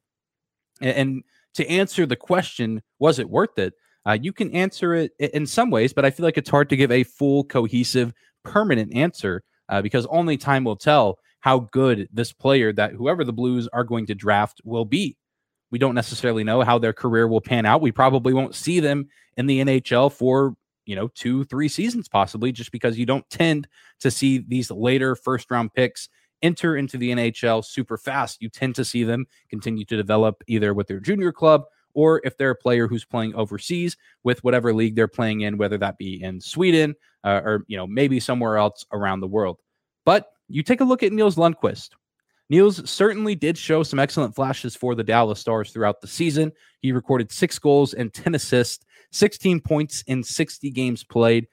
And 0.80 1.22
to 1.54 1.64
answer 1.70 2.04
the 2.04 2.16
question, 2.16 2.82
was 2.98 3.20
it 3.20 3.30
worth 3.30 3.56
it? 3.56 3.72
Uh, 4.04 4.18
you 4.20 4.32
can 4.32 4.50
answer 4.50 4.94
it 4.94 5.12
in 5.20 5.46
some 5.46 5.70
ways, 5.70 5.92
but 5.92 6.04
I 6.04 6.10
feel 6.10 6.24
like 6.24 6.38
it's 6.38 6.50
hard 6.50 6.68
to 6.70 6.76
give 6.76 6.90
a 6.90 7.04
full, 7.04 7.44
cohesive, 7.44 8.12
permanent 8.42 8.92
answer 8.96 9.44
uh, 9.68 9.80
because 9.80 10.06
only 10.06 10.38
time 10.38 10.64
will 10.64 10.74
tell 10.74 11.20
how 11.38 11.68
good 11.70 12.08
this 12.12 12.32
player 12.32 12.72
that 12.72 12.94
whoever 12.94 13.22
the 13.22 13.32
Blues 13.32 13.68
are 13.72 13.84
going 13.84 14.06
to 14.06 14.14
draft 14.16 14.60
will 14.64 14.84
be. 14.84 15.16
We 15.70 15.78
don't 15.78 15.94
necessarily 15.94 16.42
know 16.42 16.62
how 16.62 16.80
their 16.80 16.92
career 16.92 17.28
will 17.28 17.40
pan 17.40 17.64
out. 17.64 17.80
We 17.80 17.92
probably 17.92 18.32
won't 18.32 18.56
see 18.56 18.80
them 18.80 19.06
in 19.36 19.46
the 19.46 19.60
NHL 19.60 20.12
for, 20.12 20.56
you 20.84 20.96
know, 20.96 21.06
two, 21.14 21.44
three 21.44 21.68
seasons 21.68 22.08
possibly, 22.08 22.50
just 22.50 22.72
because 22.72 22.98
you 22.98 23.06
don't 23.06 23.30
tend 23.30 23.68
to 24.00 24.10
see 24.10 24.38
these 24.38 24.72
later 24.72 25.14
first 25.14 25.48
round 25.48 25.72
picks 25.74 26.08
enter 26.42 26.76
into 26.76 26.96
the 26.96 27.10
NHL 27.10 27.64
super 27.64 27.96
fast. 27.96 28.40
You 28.40 28.48
tend 28.48 28.74
to 28.76 28.84
see 28.84 29.04
them 29.04 29.26
continue 29.48 29.84
to 29.84 29.96
develop 29.96 30.42
either 30.46 30.74
with 30.74 30.86
their 30.86 31.00
junior 31.00 31.32
club 31.32 31.64
or 31.94 32.20
if 32.24 32.36
they're 32.36 32.50
a 32.50 32.56
player 32.56 32.86
who's 32.86 33.04
playing 33.04 33.34
overseas 33.34 33.96
with 34.22 34.42
whatever 34.44 34.72
league 34.72 34.94
they're 34.94 35.08
playing 35.08 35.40
in, 35.40 35.58
whether 35.58 35.78
that 35.78 35.98
be 35.98 36.22
in 36.22 36.40
Sweden 36.40 36.94
uh, 37.24 37.40
or 37.44 37.64
you 37.66 37.76
know 37.76 37.86
maybe 37.86 38.20
somewhere 38.20 38.56
else 38.56 38.84
around 38.92 39.20
the 39.20 39.26
world. 39.26 39.58
But 40.04 40.32
you 40.48 40.62
take 40.62 40.80
a 40.80 40.84
look 40.84 41.02
at 41.02 41.12
Nils 41.12 41.36
Lundkvist. 41.36 41.90
Nils 42.48 42.88
certainly 42.90 43.36
did 43.36 43.56
show 43.56 43.84
some 43.84 44.00
excellent 44.00 44.34
flashes 44.34 44.74
for 44.74 44.96
the 44.96 45.04
Dallas 45.04 45.38
Stars 45.38 45.70
throughout 45.70 46.00
the 46.00 46.08
season. 46.08 46.50
He 46.80 46.90
recorded 46.90 47.30
six 47.30 47.58
goals 47.60 47.94
and 47.94 48.12
10 48.12 48.34
assists, 48.34 48.84
16 49.12 49.60
points 49.60 50.02
in 50.08 50.24
60 50.24 50.68
games 50.70 51.04
played. 51.04 51.46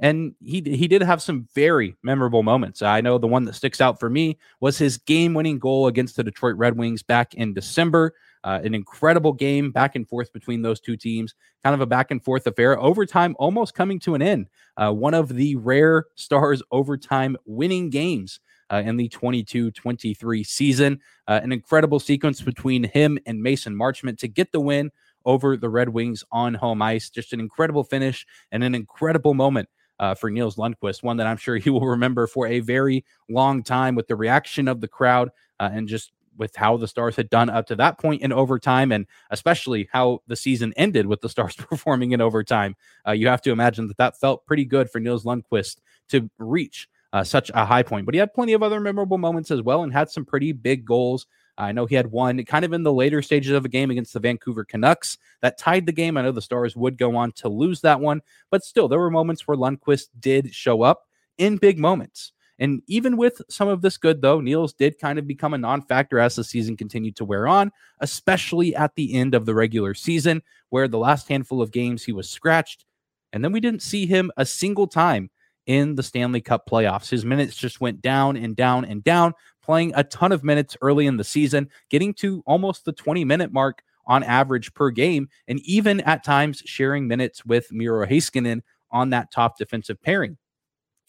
And 0.00 0.34
he 0.42 0.60
he 0.60 0.88
did 0.88 1.02
have 1.02 1.22
some 1.22 1.48
very 1.54 1.96
memorable 2.02 2.42
moments. 2.42 2.82
I 2.82 3.00
know 3.00 3.16
the 3.16 3.28
one 3.28 3.44
that 3.44 3.54
sticks 3.54 3.80
out 3.80 4.00
for 4.00 4.10
me 4.10 4.38
was 4.60 4.76
his 4.76 4.98
game-winning 4.98 5.60
goal 5.60 5.86
against 5.86 6.16
the 6.16 6.24
Detroit 6.24 6.56
Red 6.56 6.76
Wings 6.76 7.02
back 7.02 7.34
in 7.34 7.54
December. 7.54 8.14
Uh, 8.42 8.60
an 8.62 8.74
incredible 8.74 9.32
game 9.32 9.70
back 9.70 9.96
and 9.96 10.06
forth 10.06 10.32
between 10.32 10.60
those 10.62 10.78
two 10.78 10.96
teams, 10.96 11.34
kind 11.62 11.74
of 11.74 11.80
a 11.80 11.86
back 11.86 12.10
and 12.10 12.22
forth 12.22 12.46
affair. 12.46 12.78
Overtime 12.78 13.34
almost 13.38 13.74
coming 13.74 13.98
to 14.00 14.14
an 14.14 14.20
end. 14.20 14.48
Uh, 14.76 14.92
one 14.92 15.14
of 15.14 15.28
the 15.28 15.56
rare 15.56 16.06
Stars 16.16 16.62
overtime 16.70 17.36
winning 17.46 17.88
games 17.88 18.40
uh, 18.70 18.82
in 18.84 18.96
the 18.96 19.08
22 19.08 19.70
23 19.70 20.44
season. 20.44 21.00
Uh, 21.28 21.40
an 21.42 21.52
incredible 21.52 22.00
sequence 22.00 22.42
between 22.42 22.84
him 22.84 23.18
and 23.26 23.42
Mason 23.42 23.74
Marchment 23.74 24.18
to 24.18 24.28
get 24.28 24.52
the 24.52 24.60
win 24.60 24.90
over 25.24 25.56
the 25.56 25.70
Red 25.70 25.88
Wings 25.88 26.24
on 26.30 26.54
home 26.54 26.82
ice. 26.82 27.10
Just 27.10 27.32
an 27.32 27.40
incredible 27.40 27.84
finish 27.84 28.26
and 28.52 28.62
an 28.62 28.74
incredible 28.74 29.34
moment. 29.34 29.68
Uh, 30.00 30.14
for 30.14 30.28
Nils 30.28 30.56
Lundkvist, 30.56 31.02
one 31.02 31.18
that 31.18 31.26
I'm 31.26 31.36
sure 31.36 31.56
he 31.58 31.70
will 31.70 31.86
remember 31.86 32.26
for 32.26 32.46
a 32.46 32.60
very 32.60 33.04
long 33.28 33.62
time 33.62 33.94
with 33.94 34.08
the 34.08 34.16
reaction 34.16 34.66
of 34.68 34.80
the 34.80 34.88
crowd 34.88 35.30
uh, 35.60 35.70
and 35.72 35.86
just 35.88 36.12
with 36.36 36.56
how 36.56 36.76
the 36.76 36.88
Stars 36.88 37.16
had 37.16 37.30
done 37.30 37.48
up 37.48 37.66
to 37.66 37.76
that 37.76 37.98
point 37.98 38.22
in 38.22 38.32
overtime, 38.32 38.92
and 38.92 39.06
especially 39.30 39.88
how 39.92 40.20
the 40.26 40.36
season 40.36 40.72
ended 40.76 41.06
with 41.06 41.20
the 41.20 41.28
Stars 41.28 41.54
performing 41.58 42.12
in 42.12 42.20
overtime. 42.20 42.74
Uh, 43.06 43.12
you 43.12 43.28
have 43.28 43.42
to 43.42 43.52
imagine 43.52 43.88
that 43.88 43.96
that 43.98 44.18
felt 44.18 44.46
pretty 44.46 44.64
good 44.64 44.90
for 44.90 45.00
Nils 45.00 45.24
Lundkvist 45.24 45.76
to 46.08 46.28
reach 46.38 46.88
uh, 47.12 47.22
such 47.22 47.50
a 47.54 47.64
high 47.64 47.82
point. 47.82 48.06
But 48.06 48.14
he 48.14 48.18
had 48.18 48.34
plenty 48.34 48.52
of 48.54 48.62
other 48.62 48.80
memorable 48.80 49.18
moments 49.18 49.50
as 49.50 49.62
well 49.62 49.84
and 49.84 49.92
had 49.92 50.10
some 50.10 50.24
pretty 50.24 50.52
big 50.52 50.84
goals. 50.84 51.26
I 51.56 51.72
know 51.72 51.86
he 51.86 51.94
had 51.94 52.10
one 52.10 52.44
kind 52.44 52.64
of 52.64 52.72
in 52.72 52.82
the 52.82 52.92
later 52.92 53.22
stages 53.22 53.52
of 53.52 53.64
a 53.64 53.68
game 53.68 53.90
against 53.90 54.12
the 54.12 54.20
Vancouver 54.20 54.64
Canucks 54.64 55.18
that 55.40 55.58
tied 55.58 55.86
the 55.86 55.92
game. 55.92 56.16
I 56.16 56.22
know 56.22 56.32
the 56.32 56.42
Stars 56.42 56.74
would 56.76 56.98
go 56.98 57.16
on 57.16 57.32
to 57.32 57.48
lose 57.48 57.80
that 57.82 58.00
one, 58.00 58.22
but 58.50 58.64
still, 58.64 58.88
there 58.88 58.98
were 58.98 59.10
moments 59.10 59.46
where 59.46 59.56
Lundkvist 59.56 60.08
did 60.18 60.54
show 60.54 60.82
up 60.82 61.02
in 61.38 61.56
big 61.56 61.78
moments. 61.78 62.32
And 62.58 62.82
even 62.86 63.16
with 63.16 63.42
some 63.48 63.68
of 63.68 63.82
this 63.82 63.96
good, 63.96 64.22
though, 64.22 64.40
Nils 64.40 64.72
did 64.72 64.98
kind 64.98 65.18
of 65.18 65.26
become 65.26 65.54
a 65.54 65.58
non 65.58 65.82
factor 65.82 66.18
as 66.18 66.36
the 66.36 66.44
season 66.44 66.76
continued 66.76 67.16
to 67.16 67.24
wear 67.24 67.48
on, 67.48 67.72
especially 68.00 68.74
at 68.76 68.94
the 68.94 69.14
end 69.14 69.34
of 69.34 69.44
the 69.44 69.54
regular 69.54 69.94
season, 69.94 70.42
where 70.70 70.86
the 70.86 70.98
last 70.98 71.28
handful 71.28 71.60
of 71.60 71.72
games 71.72 72.04
he 72.04 72.12
was 72.12 72.30
scratched. 72.30 72.84
And 73.32 73.44
then 73.44 73.50
we 73.50 73.60
didn't 73.60 73.82
see 73.82 74.06
him 74.06 74.30
a 74.36 74.46
single 74.46 74.86
time 74.86 75.30
in 75.66 75.96
the 75.96 76.02
Stanley 76.02 76.40
Cup 76.40 76.68
playoffs. 76.68 77.10
His 77.10 77.24
minutes 77.24 77.56
just 77.56 77.80
went 77.80 78.00
down 78.00 78.36
and 78.36 78.54
down 78.54 78.84
and 78.84 79.02
down, 79.02 79.34
playing 79.64 79.92
a 79.94 80.04
ton 80.04 80.32
of 80.32 80.44
minutes 80.44 80.76
early 80.82 81.06
in 81.06 81.16
the 81.16 81.24
season, 81.24 81.68
getting 81.90 82.12
to 82.14 82.42
almost 82.46 82.84
the 82.84 82.92
20 82.92 83.24
minute 83.24 83.52
mark 83.52 83.82
on 84.06 84.22
average 84.22 84.74
per 84.74 84.90
game, 84.90 85.28
and 85.48 85.60
even 85.60 86.00
at 86.02 86.24
times 86.24 86.62
sharing 86.66 87.08
minutes 87.08 87.44
with 87.44 87.72
Miro 87.72 88.06
Heiskanen 88.06 88.60
on 88.90 89.10
that 89.10 89.32
top 89.32 89.56
defensive 89.58 90.00
pairing. 90.02 90.36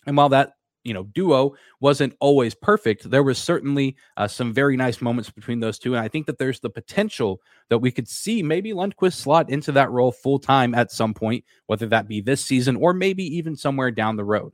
And 0.08 0.16
while 0.16 0.30
that 0.30 0.54
you 0.86 0.94
know 0.94 1.04
duo 1.04 1.56
wasn't 1.82 2.16
always 2.20 2.54
perfect 2.54 3.10
there 3.10 3.24
was 3.24 3.38
certainly 3.40 3.98
uh, 4.18 4.28
some 4.28 4.54
very 4.54 4.78
nice 4.78 5.02
moments 5.02 5.32
between 5.32 5.60
those 5.60 5.80
two 5.80 5.96
and 5.96 6.04
i 6.04 6.08
think 6.08 6.28
that 6.28 6.38
there's 6.38 6.60
the 6.60 6.70
potential 6.70 7.42
that 7.70 7.80
we 7.80 7.92
could 7.92 8.08
see 8.08 8.44
maybe 8.44 8.72
lundkvist 8.72 9.16
slot 9.16 9.50
into 9.50 9.72
that 9.72 9.90
role 9.90 10.12
full 10.12 10.38
time 10.38 10.76
at 10.76 10.92
some 10.92 11.12
point 11.12 11.44
whether 11.66 11.88
that 11.88 12.08
be 12.08 12.22
this 12.22 12.40
season 12.40 12.76
or 12.76 12.94
maybe 12.94 13.24
even 13.24 13.56
somewhere 13.56 13.90
down 13.90 14.16
the 14.16 14.24
road 14.24 14.54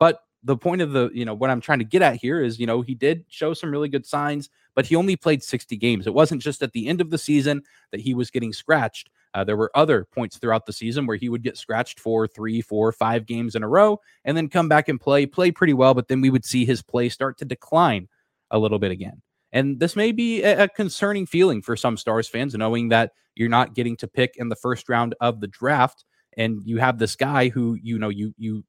but 0.00 0.22
the 0.44 0.56
point 0.56 0.80
of 0.80 0.92
the 0.92 1.10
you 1.12 1.24
know 1.24 1.34
what 1.34 1.50
i'm 1.50 1.60
trying 1.60 1.78
to 1.78 1.84
get 1.84 2.02
at 2.02 2.16
here 2.16 2.42
is 2.42 2.60
you 2.60 2.66
know 2.66 2.80
he 2.80 2.94
did 2.94 3.24
show 3.28 3.52
some 3.52 3.70
really 3.70 3.88
good 3.88 4.06
signs 4.06 4.50
but 4.74 4.86
he 4.86 4.94
only 4.94 5.16
played 5.16 5.42
60 5.42 5.76
games 5.76 6.06
it 6.06 6.14
wasn't 6.14 6.40
just 6.40 6.62
at 6.62 6.72
the 6.72 6.86
end 6.86 7.00
of 7.00 7.10
the 7.10 7.18
season 7.18 7.62
that 7.90 8.00
he 8.00 8.14
was 8.14 8.30
getting 8.30 8.52
scratched 8.52 9.10
uh, 9.34 9.44
there 9.44 9.56
were 9.56 9.70
other 9.74 10.04
points 10.04 10.38
throughout 10.38 10.66
the 10.66 10.72
season 10.72 11.06
where 11.06 11.16
he 11.16 11.28
would 11.28 11.42
get 11.42 11.56
scratched 11.56 12.00
for 12.00 12.26
three, 12.26 12.60
four, 12.60 12.90
five 12.92 13.26
games 13.26 13.54
in 13.54 13.62
a 13.62 13.68
row 13.68 14.00
and 14.24 14.36
then 14.36 14.48
come 14.48 14.68
back 14.68 14.88
and 14.88 15.00
play, 15.00 15.26
play 15.26 15.50
pretty 15.50 15.74
well. 15.74 15.94
But 15.94 16.08
then 16.08 16.20
we 16.20 16.30
would 16.30 16.44
see 16.44 16.64
his 16.64 16.82
play 16.82 17.08
start 17.08 17.38
to 17.38 17.44
decline 17.44 18.08
a 18.50 18.58
little 18.58 18.78
bit 18.78 18.90
again. 18.90 19.22
And 19.52 19.80
this 19.80 19.96
may 19.96 20.12
be 20.12 20.42
a, 20.42 20.64
a 20.64 20.68
concerning 20.68 21.26
feeling 21.26 21.62
for 21.62 21.76
some 21.76 21.96
Stars 21.96 22.28
fans, 22.28 22.54
knowing 22.54 22.88
that 22.88 23.12
you're 23.34 23.48
not 23.48 23.74
getting 23.74 23.96
to 23.98 24.08
pick 24.08 24.34
in 24.36 24.48
the 24.48 24.56
first 24.56 24.88
round 24.88 25.14
of 25.20 25.40
the 25.40 25.46
draft, 25.46 26.04
and 26.36 26.60
you 26.64 26.78
have 26.78 26.98
this 26.98 27.16
guy 27.16 27.48
who 27.48 27.78
you 27.80 27.98
know 27.98 28.10
you 28.10 28.34
you 28.36 28.62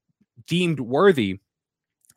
deemed 0.48 0.80
worthy 0.80 1.40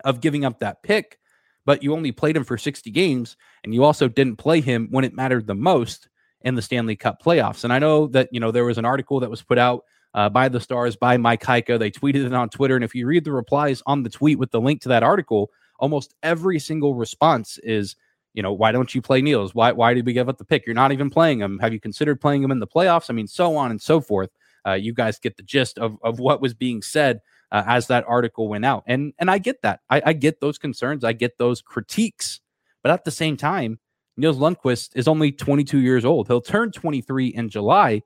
of 0.04 0.20
giving 0.20 0.44
up 0.44 0.60
that 0.60 0.82
pick, 0.82 1.18
but 1.64 1.82
you 1.82 1.92
only 1.92 2.12
played 2.12 2.36
him 2.36 2.44
for 2.44 2.58
60 2.58 2.90
games, 2.90 3.36
and 3.64 3.74
you 3.74 3.84
also 3.84 4.08
didn't 4.08 4.36
play 4.36 4.60
him 4.60 4.88
when 4.90 5.04
it 5.04 5.14
mattered 5.14 5.46
the 5.46 5.54
most 5.54 6.08
in 6.42 6.54
the 6.54 6.62
Stanley 6.62 6.96
Cup 6.96 7.22
playoffs. 7.22 7.64
And 7.64 7.72
I 7.72 7.78
know 7.78 8.06
that, 8.08 8.28
you 8.32 8.40
know, 8.40 8.50
there 8.50 8.64
was 8.64 8.78
an 8.78 8.84
article 8.84 9.20
that 9.20 9.30
was 9.30 9.42
put 9.42 9.58
out 9.58 9.84
uh, 10.14 10.28
by 10.28 10.48
the 10.48 10.60
Stars, 10.60 10.96
by 10.96 11.16
Mike 11.16 11.42
Heika. 11.42 11.78
They 11.78 11.90
tweeted 11.90 12.26
it 12.26 12.34
on 12.34 12.48
Twitter. 12.48 12.74
And 12.74 12.84
if 12.84 12.94
you 12.94 13.06
read 13.06 13.24
the 13.24 13.32
replies 13.32 13.82
on 13.86 14.02
the 14.02 14.10
tweet 14.10 14.38
with 14.38 14.50
the 14.50 14.60
link 14.60 14.80
to 14.82 14.88
that 14.90 15.02
article, 15.02 15.50
almost 15.78 16.14
every 16.22 16.58
single 16.58 16.94
response 16.94 17.58
is, 17.58 17.96
you 18.34 18.42
know, 18.42 18.52
why 18.52 18.72
don't 18.72 18.94
you 18.94 19.02
play 19.02 19.20
Nils? 19.22 19.54
Why, 19.54 19.72
why 19.72 19.94
did 19.94 20.06
we 20.06 20.12
give 20.12 20.28
up 20.28 20.38
the 20.38 20.44
pick? 20.44 20.66
You're 20.66 20.74
not 20.74 20.92
even 20.92 21.10
playing 21.10 21.40
him. 21.40 21.58
Have 21.60 21.72
you 21.72 21.80
considered 21.80 22.20
playing 22.20 22.42
him 22.42 22.50
in 22.50 22.60
the 22.60 22.66
playoffs? 22.66 23.10
I 23.10 23.12
mean, 23.12 23.26
so 23.26 23.56
on 23.56 23.70
and 23.70 23.80
so 23.80 24.00
forth. 24.00 24.30
Uh, 24.66 24.72
you 24.72 24.94
guys 24.94 25.18
get 25.18 25.36
the 25.36 25.42
gist 25.42 25.78
of, 25.78 25.96
of 26.02 26.18
what 26.18 26.40
was 26.40 26.54
being 26.54 26.82
said 26.82 27.20
uh, 27.52 27.62
as 27.66 27.86
that 27.86 28.04
article 28.08 28.48
went 28.48 28.64
out. 28.64 28.82
And 28.86 29.12
and 29.18 29.30
I 29.30 29.38
get 29.38 29.62
that. 29.62 29.80
I, 29.88 30.02
I 30.06 30.12
get 30.14 30.40
those 30.40 30.58
concerns. 30.58 31.04
I 31.04 31.12
get 31.12 31.38
those 31.38 31.60
critiques. 31.62 32.40
But 32.82 32.90
at 32.90 33.04
the 33.04 33.12
same 33.12 33.36
time, 33.36 33.78
Nils 34.16 34.38
Lundkvist 34.38 34.96
is 34.96 35.06
only 35.06 35.30
22 35.30 35.78
years 35.78 36.04
old. 36.04 36.26
He'll 36.26 36.40
turn 36.40 36.72
23 36.72 37.28
in 37.28 37.48
July, 37.48 38.02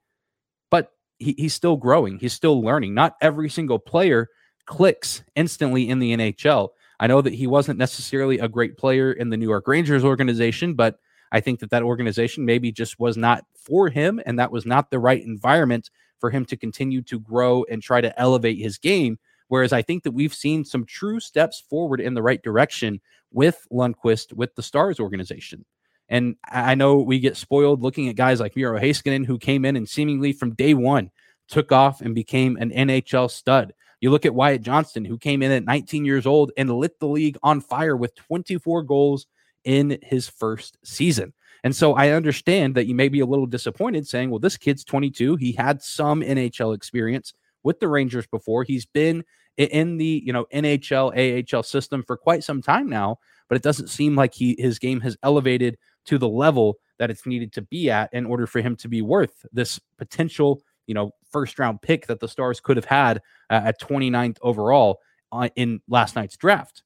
but 0.70 0.90
he, 1.18 1.34
he's 1.38 1.54
still 1.54 1.76
growing. 1.76 2.18
He's 2.18 2.34
still 2.34 2.60
learning. 2.60 2.92
Not 2.92 3.16
every 3.22 3.48
single 3.48 3.78
player 3.78 4.28
clicks 4.66 5.22
instantly 5.34 5.88
in 5.88 6.00
the 6.00 6.14
NHL. 6.14 6.70
I 6.98 7.06
know 7.06 7.22
that 7.22 7.34
he 7.34 7.46
wasn't 7.46 7.78
necessarily 7.78 8.38
a 8.38 8.48
great 8.48 8.76
player 8.76 9.12
in 9.12 9.30
the 9.30 9.36
New 9.36 9.48
York 9.48 9.66
Rangers 9.68 10.04
organization, 10.04 10.74
but 10.74 10.98
I 11.32 11.40
think 11.40 11.60
that 11.60 11.70
that 11.70 11.82
organization 11.82 12.44
maybe 12.44 12.72
just 12.72 12.98
was 12.98 13.16
not 13.16 13.44
for 13.54 13.88
him, 13.88 14.20
and 14.26 14.38
that 14.38 14.52
was 14.52 14.66
not 14.66 14.90
the 14.90 14.98
right 14.98 15.22
environment 15.22 15.90
for 16.18 16.30
him 16.30 16.44
to 16.46 16.56
continue 16.56 17.02
to 17.02 17.20
grow 17.20 17.64
and 17.70 17.82
try 17.82 18.00
to 18.00 18.18
elevate 18.18 18.58
his 18.58 18.78
game. 18.78 19.18
Whereas 19.48 19.72
I 19.72 19.82
think 19.82 20.02
that 20.02 20.12
we've 20.12 20.34
seen 20.34 20.64
some 20.64 20.84
true 20.84 21.20
steps 21.20 21.62
forward 21.68 22.00
in 22.00 22.14
the 22.14 22.22
right 22.22 22.42
direction 22.42 23.00
with 23.32 23.66
Lundkvist 23.72 24.32
with 24.32 24.54
the 24.54 24.62
Stars 24.62 24.98
organization. 24.98 25.64
And 26.08 26.36
I 26.48 26.74
know 26.74 26.98
we 26.98 27.18
get 27.18 27.36
spoiled 27.36 27.82
looking 27.82 28.08
at 28.08 28.16
guys 28.16 28.40
like 28.40 28.56
Miro 28.56 28.78
Heiskanen, 28.78 29.26
who 29.26 29.38
came 29.38 29.64
in 29.64 29.76
and 29.76 29.88
seemingly 29.88 30.32
from 30.32 30.54
day 30.54 30.74
one 30.74 31.10
took 31.48 31.72
off 31.72 32.00
and 32.00 32.14
became 32.14 32.56
an 32.56 32.70
NHL 32.70 33.30
stud. 33.30 33.72
You 34.00 34.10
look 34.10 34.26
at 34.26 34.34
Wyatt 34.34 34.62
Johnston, 34.62 35.04
who 35.04 35.18
came 35.18 35.42
in 35.42 35.50
at 35.50 35.64
19 35.64 36.04
years 36.04 36.26
old 36.26 36.52
and 36.56 36.70
lit 36.70 36.98
the 37.00 37.08
league 37.08 37.38
on 37.42 37.60
fire 37.60 37.96
with 37.96 38.14
24 38.14 38.82
goals 38.82 39.26
in 39.64 39.98
his 40.02 40.28
first 40.28 40.78
season. 40.84 41.32
And 41.64 41.74
so 41.74 41.94
I 41.94 42.10
understand 42.10 42.74
that 42.76 42.86
you 42.86 42.94
may 42.94 43.08
be 43.08 43.20
a 43.20 43.26
little 43.26 43.46
disappointed 43.46 44.06
saying, 44.06 44.30
well, 44.30 44.38
this 44.38 44.56
kid's 44.56 44.84
22. 44.84 45.36
He 45.36 45.52
had 45.52 45.82
some 45.82 46.20
NHL 46.20 46.74
experience 46.74 47.32
with 47.66 47.80
the 47.80 47.88
Rangers 47.88 48.26
before. 48.28 48.62
He's 48.62 48.86
been 48.86 49.24
in 49.58 49.96
the, 49.98 50.22
you 50.24 50.32
know, 50.32 50.46
NHL, 50.54 51.52
AHL 51.52 51.64
system 51.64 52.02
for 52.02 52.16
quite 52.16 52.44
some 52.44 52.62
time 52.62 52.88
now, 52.88 53.18
but 53.48 53.56
it 53.56 53.62
doesn't 53.62 53.88
seem 53.88 54.14
like 54.14 54.32
he 54.32 54.54
his 54.58 54.78
game 54.78 55.00
has 55.00 55.16
elevated 55.22 55.76
to 56.06 56.16
the 56.16 56.28
level 56.28 56.78
that 56.98 57.10
it's 57.10 57.26
needed 57.26 57.52
to 57.54 57.62
be 57.62 57.90
at 57.90 58.08
in 58.14 58.24
order 58.24 58.46
for 58.46 58.60
him 58.60 58.76
to 58.76 58.88
be 58.88 59.02
worth 59.02 59.44
this 59.52 59.80
potential, 59.98 60.62
you 60.86 60.94
know, 60.94 61.10
first 61.30 61.58
round 61.58 61.82
pick 61.82 62.06
that 62.06 62.20
the 62.20 62.28
Stars 62.28 62.60
could 62.60 62.76
have 62.76 62.86
had 62.86 63.18
uh, 63.50 63.60
at 63.64 63.80
29th 63.80 64.38
overall 64.40 65.00
uh, 65.32 65.48
in 65.56 65.80
last 65.88 66.14
night's 66.16 66.36
draft. 66.36 66.84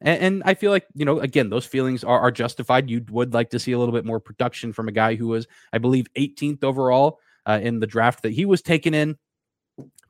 And, 0.00 0.22
and, 0.22 0.42
I 0.44 0.54
feel 0.54 0.70
like, 0.70 0.86
you 0.94 1.04
know, 1.04 1.18
again, 1.18 1.50
those 1.50 1.66
feelings 1.66 2.04
are, 2.04 2.20
are 2.20 2.30
justified. 2.30 2.88
You 2.88 3.04
would 3.10 3.34
like 3.34 3.50
to 3.50 3.58
see 3.58 3.72
a 3.72 3.78
little 3.78 3.94
bit 3.94 4.04
more 4.04 4.20
production 4.20 4.72
from 4.72 4.86
a 4.86 4.92
guy 4.92 5.16
who 5.16 5.26
was, 5.26 5.48
I 5.72 5.78
believe, 5.78 6.06
18th 6.16 6.62
overall 6.62 7.18
uh, 7.46 7.58
in 7.60 7.80
the 7.80 7.86
draft 7.86 8.22
that 8.22 8.32
he 8.32 8.44
was 8.44 8.62
taken 8.62 8.94
in. 8.94 9.16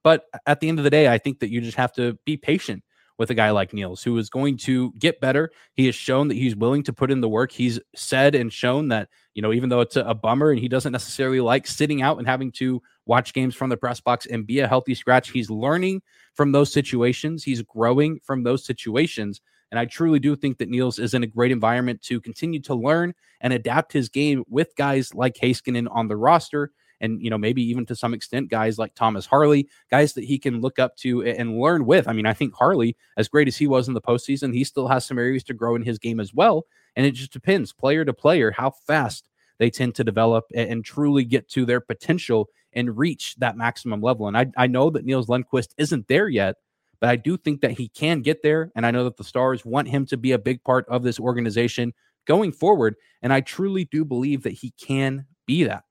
But 0.09 0.25
at 0.47 0.61
the 0.61 0.71
end 0.71 0.79
of 0.79 0.85
the 0.85 0.91
day, 0.91 1.07
I 1.07 1.19
think 1.19 1.41
that 1.41 1.51
you 1.51 1.61
just 1.61 1.77
have 1.77 1.93
to 1.97 2.19
be 2.25 2.39
patient 2.39 2.83
with 3.19 3.29
a 3.29 3.35
guy 3.35 3.51
like 3.51 3.75
Nils, 3.75 4.03
who 4.03 4.17
is 4.17 4.31
going 4.31 4.57
to 4.57 4.91
get 4.93 5.21
better. 5.21 5.51
He 5.75 5.85
has 5.85 5.95
shown 5.95 6.29
that 6.29 6.37
he's 6.37 6.57
willing 6.57 6.83
to 6.85 6.95
put 6.95 7.11
in 7.11 7.21
the 7.21 7.29
work. 7.29 7.53
He's 7.53 7.79
said 7.95 8.35
and 8.35 8.51
shown 8.51 8.89
that, 8.89 9.11
you 9.35 9.43
know, 9.43 9.53
even 9.53 9.69
though 9.69 9.83
it's 9.83 9.97
a, 9.97 10.15
bummer 10.15 10.51
and 10.51 10.59
he 10.59 10.67
doesn't 10.67 10.93
necessarily 10.93 11.41
like 11.41 11.67
sitting 11.67 12.01
out 12.01 12.17
and 12.17 12.27
having 12.27 12.51
to 12.53 12.81
watch 13.05 13.35
games 13.35 13.55
from 13.55 13.69
the 13.69 13.77
press 13.77 14.01
box 14.01 14.25
and 14.25 14.47
be 14.47 14.61
a 14.61 14.67
healthy 14.67 14.95
scratch, 14.95 15.31
he's 15.31 15.51
learning 15.51 16.01
from 16.33 16.53
those 16.53 16.73
situations. 16.73 17.45
He's 17.45 17.61
growing 17.61 18.19
from 18.25 18.45
those 18.45 18.65
situations. 18.65 19.43
And 19.71 19.79
I 19.79 19.85
truly 19.85 20.21
do 20.21 20.37
think 20.37 20.57
that 20.57 20.71
Nils 20.71 20.99
is 20.99 21.13
in 21.13 21.23
a 21.23 21.27
great 21.27 21.53
environment 21.53 22.01
to 22.05 22.19
continue 22.19 22.63
to 22.63 22.75
learn 22.75 23.13
and 23.43 23.53
adapt 23.53 23.93
his 23.93 24.09
game 24.09 24.43
with 24.49 24.75
guys 24.75 25.15
like 25.15 25.35
Heiskanen 25.35 25.87
on 25.91 26.09
the 26.09 26.17
roster. 26.17 26.73
And, 27.01 27.23
you 27.23 27.31
know, 27.31 27.39
maybe 27.39 27.63
even 27.63 27.87
to 27.87 27.97
some 27.97 28.15
extent, 28.15 28.51
guys 28.51 28.79
like 28.79 28.95
Thomas 28.95 29.27
Harley, 29.27 29.69
guys 29.91 30.15
that 30.15 30.25
he 30.25 30.39
can 30.39 30.61
look 30.61 30.79
up 30.79 30.97
to 30.99 31.23
and 31.23 31.59
learn 31.59 31.87
with. 31.87 32.09
I 32.09 32.13
mean, 32.13 32.27
I 32.27 32.33
think 32.33 32.55
Harley, 32.55 32.97
as 33.17 33.29
great 33.29 33.49
as 33.49 33.57
he 33.57 33.67
was 33.67 33.89
in 33.89 33.95
the 33.95 34.01
postseason, 34.01 34.53
he 34.53 34.65
still 34.65 34.89
has 34.89 35.05
some 35.07 35.19
areas 35.19 35.45
to 35.45 35.55
grow 35.55 35.77
in 35.77 35.83
his 35.83 35.99
game 35.99 36.21
as 36.21 36.35
well. 36.35 36.67
And 36.97 37.07
it 37.07 37.13
just 37.13 37.33
depends 37.33 37.73
player 37.73 38.05
to 38.05 38.13
player 38.13 38.51
how 38.51 38.71
fast 38.71 39.29
they 39.59 39.71
tend 39.71 39.95
to 39.97 40.05
develop 40.05 40.47
and, 40.55 40.85
truly 40.85 41.25
get 41.25 41.49
to 41.51 41.65
their 41.65 41.81
potential 41.81 42.49
and 42.73 42.97
reach 42.97 43.35
that 43.37 43.57
maximum 43.57 44.01
level. 44.01 44.29
And 44.29 44.37
I, 44.37 44.47
I 44.57 44.67
know 44.67 44.91
that 44.91 45.05
Nils 45.05 45.27
Lundkvist 45.27 45.69
isn't 45.79 46.09
there 46.09 46.29
yet, 46.29 46.57
but 47.01 47.11
I 47.11 47.17
do 47.17 47.37
think 47.37 47.61
that 47.61 47.73
he 47.73 47.89
can 47.89 48.23
get 48.23 48.43
there. 48.43 48.71
And 48.75 48.87
I 48.87 48.91
know 48.91 49.05
that 49.05 49.17
the 49.17 49.25
Stars 49.25 49.65
want 49.65 49.89
him 49.89 50.07
to 50.07 50.17
be 50.17 50.33
a 50.33 50.39
big 50.39 50.63
part 50.65 50.87
of 50.89 51.03
this 51.03 51.19
organization 51.19 51.93
going 52.27 52.53
forward. 52.53 52.97
And 53.23 53.33
I 53.33 53.41
truly 53.41 53.85
do 53.85 54.05
believe 54.05 54.43
that 54.45 54.53
he 54.53 54.73
can 54.81 55.27
be 55.47 55.65
that. 55.65 55.85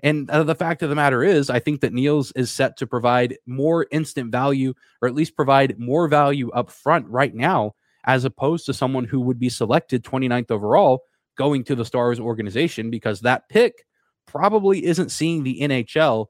And 0.00 0.30
uh, 0.30 0.44
the 0.44 0.54
fact 0.54 0.82
of 0.82 0.90
the 0.90 0.94
matter 0.94 1.24
is, 1.24 1.50
I 1.50 1.58
think 1.58 1.80
that 1.80 1.92
Nils 1.92 2.32
is 2.32 2.50
set 2.50 2.76
to 2.78 2.86
provide 2.86 3.36
more 3.46 3.86
instant 3.90 4.30
value, 4.30 4.74
or 5.02 5.08
at 5.08 5.14
least 5.14 5.34
provide 5.34 5.78
more 5.78 6.06
value 6.06 6.50
up 6.50 6.70
front 6.70 7.06
right 7.08 7.34
now, 7.34 7.74
as 8.04 8.24
opposed 8.24 8.66
to 8.66 8.74
someone 8.74 9.04
who 9.04 9.20
would 9.20 9.38
be 9.38 9.48
selected 9.48 10.04
29th 10.04 10.50
overall 10.50 11.02
going 11.36 11.64
to 11.64 11.74
the 11.74 11.84
Stars 11.84 12.20
organization, 12.20 12.90
because 12.90 13.20
that 13.20 13.48
pick 13.48 13.84
probably 14.26 14.84
isn't 14.84 15.10
seeing 15.10 15.42
the 15.42 15.60
NHL 15.60 16.26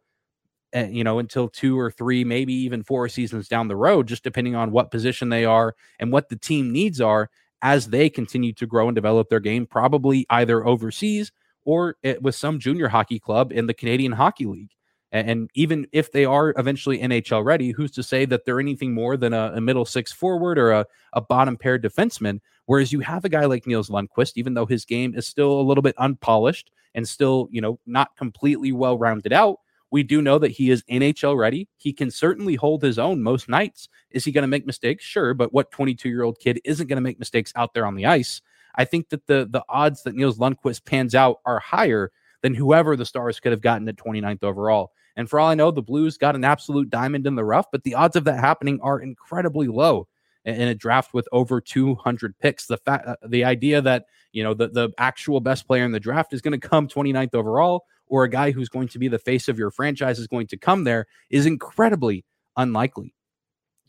uh, 0.76 0.86
you 0.90 1.02
know, 1.02 1.18
until 1.18 1.48
two 1.48 1.78
or 1.78 1.90
three, 1.90 2.24
maybe 2.24 2.52
even 2.52 2.82
four 2.82 3.08
seasons 3.08 3.48
down 3.48 3.68
the 3.68 3.76
road, 3.76 4.06
just 4.06 4.22
depending 4.22 4.54
on 4.54 4.70
what 4.70 4.90
position 4.90 5.30
they 5.30 5.44
are 5.44 5.74
and 5.98 6.12
what 6.12 6.28
the 6.28 6.36
team 6.36 6.72
needs 6.72 7.00
are 7.00 7.30
as 7.62 7.88
they 7.88 8.10
continue 8.10 8.52
to 8.52 8.66
grow 8.66 8.86
and 8.88 8.94
develop 8.94 9.28
their 9.28 9.40
game, 9.40 9.66
probably 9.66 10.26
either 10.30 10.66
overseas 10.66 11.32
or 11.68 11.96
it, 12.02 12.22
with 12.22 12.34
some 12.34 12.58
junior 12.58 12.88
hockey 12.88 13.18
club 13.18 13.52
in 13.52 13.66
the 13.66 13.74
Canadian 13.74 14.12
Hockey 14.12 14.46
League. 14.46 14.70
And, 15.12 15.30
and, 15.30 15.50
even 15.52 15.86
if 15.92 16.10
they 16.10 16.24
are 16.24 16.54
eventually 16.56 16.98
NHL 16.98 17.44
ready, 17.44 17.72
who's 17.72 17.90
to 17.90 18.02
say 18.02 18.24
that 18.24 18.46
they're 18.46 18.58
anything 18.58 18.94
more 18.94 19.18
than 19.18 19.34
a, 19.34 19.52
a 19.54 19.60
middle 19.60 19.84
six 19.84 20.10
forward 20.10 20.58
or 20.58 20.72
a, 20.72 20.86
a 21.12 21.20
bottom 21.20 21.58
pair 21.58 21.78
defenseman? 21.78 22.40
Whereas 22.64 22.90
you 22.90 23.00
have 23.00 23.26
a 23.26 23.28
guy 23.28 23.44
like 23.44 23.66
Nils 23.66 23.90
Lundkvist, 23.90 24.32
even 24.36 24.54
though 24.54 24.64
his 24.64 24.86
game 24.86 25.14
is 25.14 25.26
still 25.26 25.60
a 25.60 25.62
little 25.62 25.82
bit 25.82 25.94
unpolished 25.98 26.70
and 26.94 27.06
still, 27.06 27.48
you 27.50 27.60
know, 27.60 27.78
not 27.84 28.16
completely 28.16 28.72
well 28.72 28.96
rounded 28.96 29.34
out 29.34 29.58
we 29.90 30.02
do 30.02 30.20
know 30.20 30.38
that 30.38 30.50
he 30.50 30.70
is 30.70 30.82
NHL 30.84 31.36
ready. 31.36 31.68
He 31.78 31.92
can 31.92 32.10
certainly 32.10 32.56
hold 32.56 32.82
his 32.82 32.98
own 32.98 33.22
most 33.22 33.48
nights. 33.48 33.88
Is 34.10 34.24
he 34.24 34.32
going 34.32 34.42
to 34.42 34.48
make 34.48 34.66
mistakes? 34.66 35.04
Sure, 35.04 35.32
but 35.32 35.52
what 35.52 35.70
22 35.70 36.08
year 36.08 36.24
old 36.24 36.38
kid 36.38 36.60
isn't 36.64 36.88
going 36.88 36.98
to 36.98 37.02
make 37.02 37.18
mistakes 37.18 37.52
out 37.56 37.72
there 37.72 37.86
on 37.86 37.94
the 37.94 38.06
ice? 38.06 38.42
I 38.78 38.84
think 38.84 39.10
that 39.10 39.26
the 39.26 39.46
the 39.50 39.64
odds 39.68 40.04
that 40.04 40.14
Nils 40.14 40.38
Lundkvist 40.38 40.86
pans 40.86 41.14
out 41.14 41.38
are 41.44 41.58
higher 41.58 42.10
than 42.42 42.54
whoever 42.54 42.96
the 42.96 43.04
Stars 43.04 43.40
could 43.40 43.52
have 43.52 43.60
gotten 43.60 43.88
at 43.88 43.96
29th 43.96 44.44
overall. 44.44 44.92
And 45.16 45.28
for 45.28 45.40
all 45.40 45.48
I 45.48 45.54
know, 45.56 45.72
the 45.72 45.82
Blues 45.82 46.16
got 46.16 46.36
an 46.36 46.44
absolute 46.44 46.88
diamond 46.88 47.26
in 47.26 47.34
the 47.34 47.44
rough, 47.44 47.66
but 47.72 47.82
the 47.82 47.96
odds 47.96 48.14
of 48.14 48.24
that 48.24 48.38
happening 48.38 48.78
are 48.80 49.00
incredibly 49.00 49.66
low 49.66 50.06
in 50.44 50.68
a 50.68 50.74
draft 50.74 51.12
with 51.12 51.28
over 51.32 51.60
200 51.60 52.38
picks. 52.38 52.66
The 52.66 52.76
fact, 52.76 53.06
uh, 53.06 53.16
the 53.26 53.44
idea 53.44 53.82
that 53.82 54.04
you 54.32 54.44
know 54.44 54.54
the 54.54 54.68
the 54.68 54.90
actual 54.96 55.40
best 55.40 55.66
player 55.66 55.84
in 55.84 55.92
the 55.92 56.00
draft 56.00 56.32
is 56.32 56.40
going 56.40 56.58
to 56.58 56.68
come 56.68 56.88
29th 56.88 57.34
overall 57.34 57.84
or 58.06 58.24
a 58.24 58.30
guy 58.30 58.52
who's 58.52 58.68
going 58.68 58.88
to 58.88 58.98
be 58.98 59.08
the 59.08 59.18
face 59.18 59.48
of 59.48 59.58
your 59.58 59.70
franchise 59.70 60.18
is 60.18 60.26
going 60.26 60.46
to 60.46 60.56
come 60.56 60.84
there 60.84 61.06
is 61.30 61.44
incredibly 61.44 62.24
unlikely. 62.56 63.14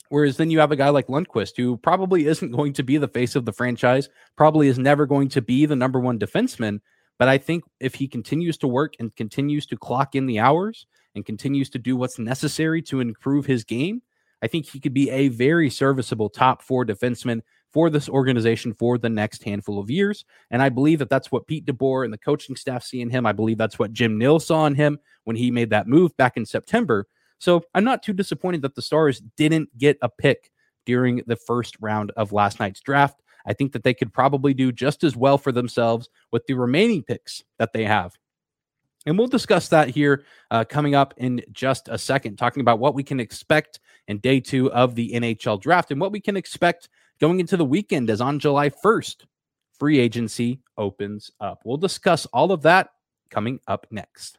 Whereas 0.09 0.37
then 0.37 0.49
you 0.49 0.59
have 0.59 0.71
a 0.71 0.75
guy 0.75 0.89
like 0.89 1.07
Lundkvist, 1.07 1.55
who 1.55 1.77
probably 1.77 2.25
isn't 2.25 2.51
going 2.51 2.73
to 2.73 2.83
be 2.83 2.97
the 2.97 3.07
face 3.07 3.35
of 3.35 3.45
the 3.45 3.53
franchise, 3.53 4.09
probably 4.35 4.67
is 4.67 4.79
never 4.79 5.05
going 5.05 5.29
to 5.29 5.41
be 5.41 5.65
the 5.65 5.75
number 5.75 5.99
one 5.99 6.19
defenseman. 6.19 6.79
But 7.19 7.27
I 7.27 7.37
think 7.37 7.63
if 7.79 7.95
he 7.95 8.07
continues 8.07 8.57
to 8.59 8.67
work 8.67 8.95
and 8.99 9.15
continues 9.15 9.65
to 9.67 9.77
clock 9.77 10.15
in 10.15 10.25
the 10.25 10.39
hours 10.39 10.87
and 11.15 11.25
continues 11.25 11.69
to 11.71 11.79
do 11.79 11.95
what's 11.95 12.17
necessary 12.17 12.81
to 12.83 13.01
improve 13.01 13.45
his 13.45 13.63
game, 13.63 14.01
I 14.41 14.47
think 14.47 14.65
he 14.65 14.79
could 14.79 14.93
be 14.93 15.09
a 15.09 15.27
very 15.27 15.69
serviceable 15.69 16.29
top 16.29 16.63
four 16.63 16.85
defenseman 16.85 17.41
for 17.71 17.89
this 17.89 18.09
organization 18.09 18.73
for 18.73 18.97
the 18.97 19.09
next 19.09 19.43
handful 19.43 19.79
of 19.79 19.91
years. 19.91 20.25
And 20.49 20.61
I 20.61 20.69
believe 20.69 20.99
that 20.99 21.09
that's 21.09 21.31
what 21.31 21.45
Pete 21.45 21.65
DeBoer 21.65 22.03
and 22.03 22.13
the 22.13 22.17
coaching 22.17 22.55
staff 22.55 22.83
see 22.83 23.01
in 23.01 23.09
him. 23.09 23.25
I 23.25 23.31
believe 23.31 23.57
that's 23.57 23.77
what 23.77 23.93
Jim 23.93 24.17
Nill 24.17 24.39
saw 24.39 24.65
in 24.65 24.75
him 24.75 24.97
when 25.25 25.35
he 25.35 25.51
made 25.51 25.69
that 25.69 25.87
move 25.87 26.15
back 26.17 26.35
in 26.37 26.45
September. 26.45 27.05
So 27.39 27.63
I'm 27.73 27.83
not 27.83 28.03
too 28.03 28.13
disappointed 28.13 28.61
that 28.61 28.75
the 28.75 28.81
Stars 28.81 29.21
didn't 29.37 29.75
get 29.77 29.97
a 30.01 30.09
pick 30.09 30.51
during 30.85 31.21
the 31.25 31.35
first 31.35 31.75
round 31.79 32.11
of 32.17 32.31
last 32.31 32.59
night's 32.59 32.81
draft. 32.81 33.21
I 33.45 33.53
think 33.53 33.71
that 33.71 33.83
they 33.83 33.93
could 33.93 34.13
probably 34.13 34.53
do 34.53 34.71
just 34.71 35.03
as 35.03 35.15
well 35.15 35.37
for 35.37 35.51
themselves 35.51 36.09
with 36.31 36.45
the 36.45 36.53
remaining 36.53 37.03
picks 37.03 37.43
that 37.57 37.73
they 37.73 37.85
have. 37.85 38.13
And 39.05 39.17
we'll 39.17 39.27
discuss 39.27 39.69
that 39.69 39.89
here 39.89 40.25
uh, 40.51 40.65
coming 40.65 40.93
up 40.93 41.13
in 41.17 41.41
just 41.51 41.87
a 41.87 41.97
second, 41.97 42.35
talking 42.35 42.61
about 42.61 42.79
what 42.79 42.93
we 42.93 43.03
can 43.03 43.19
expect 43.19 43.79
in 44.07 44.17
day 44.19 44.39
two 44.39 44.71
of 44.73 44.95
the 44.95 45.11
NHL 45.13 45.61
draft 45.61 45.91
and 45.91 46.01
what 46.01 46.11
we 46.11 46.19
can 46.19 46.35
expect 46.35 46.89
going 47.21 47.39
into 47.39 47.55
the 47.55 47.65
weekend 47.65 48.09
as 48.09 48.19
on 48.19 48.39
July 48.39 48.69
1st, 48.69 49.25
free 49.79 49.99
agency 49.99 50.59
opens 50.77 51.31
up. 51.39 51.61
We'll 51.63 51.77
discuss 51.77 52.25
all 52.27 52.51
of 52.51 52.63
that 52.63 52.89
coming 53.29 53.59
up 53.67 53.87
next. 53.89 54.38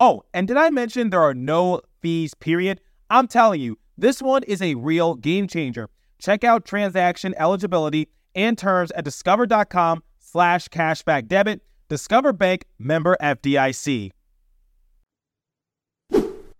Oh, 0.00 0.24
and 0.32 0.48
did 0.48 0.56
I 0.56 0.70
mention 0.70 1.10
there 1.10 1.22
are 1.22 1.34
no 1.34 1.80
fees, 2.00 2.34
period? 2.34 2.80
I'm 3.10 3.28
telling 3.28 3.60
you, 3.60 3.78
this 3.96 4.20
one 4.20 4.42
is 4.42 4.60
a 4.60 4.74
real 4.74 5.14
game 5.14 5.46
changer. 5.46 5.88
Check 6.18 6.42
out 6.42 6.64
transaction 6.64 7.34
eligibility 7.38 8.08
and 8.34 8.58
terms 8.58 8.90
at 8.92 9.04
discover.com 9.04 10.02
slash 10.18 10.68
cashback 10.68 11.28
debit. 11.28 11.62
Discover 11.88 12.32
Bank 12.32 12.64
member 12.78 13.16
FDIC. 13.20 14.10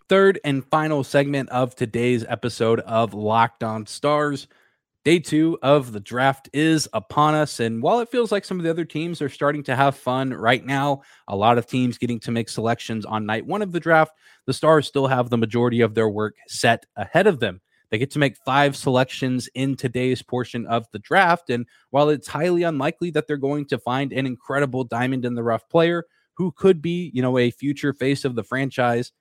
Third 0.09 0.39
and 0.45 0.65
final 0.67 1.03
segment 1.03 1.49
of 1.49 1.75
today's 1.75 2.25
episode 2.29 2.81
of 2.81 3.15
Locked 3.15 3.65
On 3.65 3.87
Stars. 3.87 4.47
Day 5.05 5.19
two 5.19 5.59
of 5.63 5.93
the 5.93 6.01
draft 6.01 6.49
is 6.55 6.89
upon 6.95 7.35
us. 7.35 7.61
And 7.61 7.83
while 7.83 8.01
it 8.01 8.09
feels 8.09 8.33
like 8.33 8.47
some 8.47 8.59
of 8.59 8.65
the 8.65 8.71
other 8.71 8.87
teams 8.87 9.21
are 9.21 9.29
starting 9.29 9.63
to 9.65 9.77
have 9.77 9.97
fun 9.97 10.33
right 10.33 10.65
now, 10.65 11.03
a 11.29 11.37
lot 11.37 11.59
of 11.59 11.67
teams 11.67 11.99
getting 11.99 12.19
to 12.21 12.31
make 12.31 12.49
selections 12.49 13.05
on 13.05 13.27
night 13.27 13.45
one 13.45 13.61
of 13.61 13.73
the 13.73 13.81
draft, 13.81 14.13
the 14.47 14.55
Stars 14.55 14.87
still 14.87 15.07
have 15.07 15.29
the 15.29 15.37
majority 15.37 15.83
of 15.83 15.95
their 15.95 16.09
work 16.09 16.37
set 16.49 16.87
ahead 16.97 17.27
of 17.27 17.39
them. 17.39 17.61
They 17.91 17.99
get 17.99 18.13
to 18.13 18.19
make 18.19 18.39
five 18.47 18.77
selections 18.77 19.47
in 19.55 19.77
today's 19.77 20.23
portion 20.23 20.65
of 20.67 20.87
the 20.91 21.01
draft. 21.01 21.51
And 21.51 21.67
while 21.91 22.09
it's 22.09 22.27
highly 22.27 22.63
unlikely 22.63 23.11
that 23.11 23.27
they're 23.27 23.37
going 23.37 23.67
to 23.67 23.79
find 23.79 24.11
an 24.11 24.25
incredible 24.25 24.85
diamond 24.85 25.27
in 25.27 25.35
the 25.35 25.43
rough 25.43 25.69
player 25.69 26.05
who 26.39 26.51
could 26.51 26.81
be, 26.81 27.11
you 27.13 27.21
know, 27.21 27.37
a 27.37 27.51
future 27.51 27.93
face 27.93 28.25
of 28.25 28.37
the 28.37 28.43
franchise, 28.43 29.13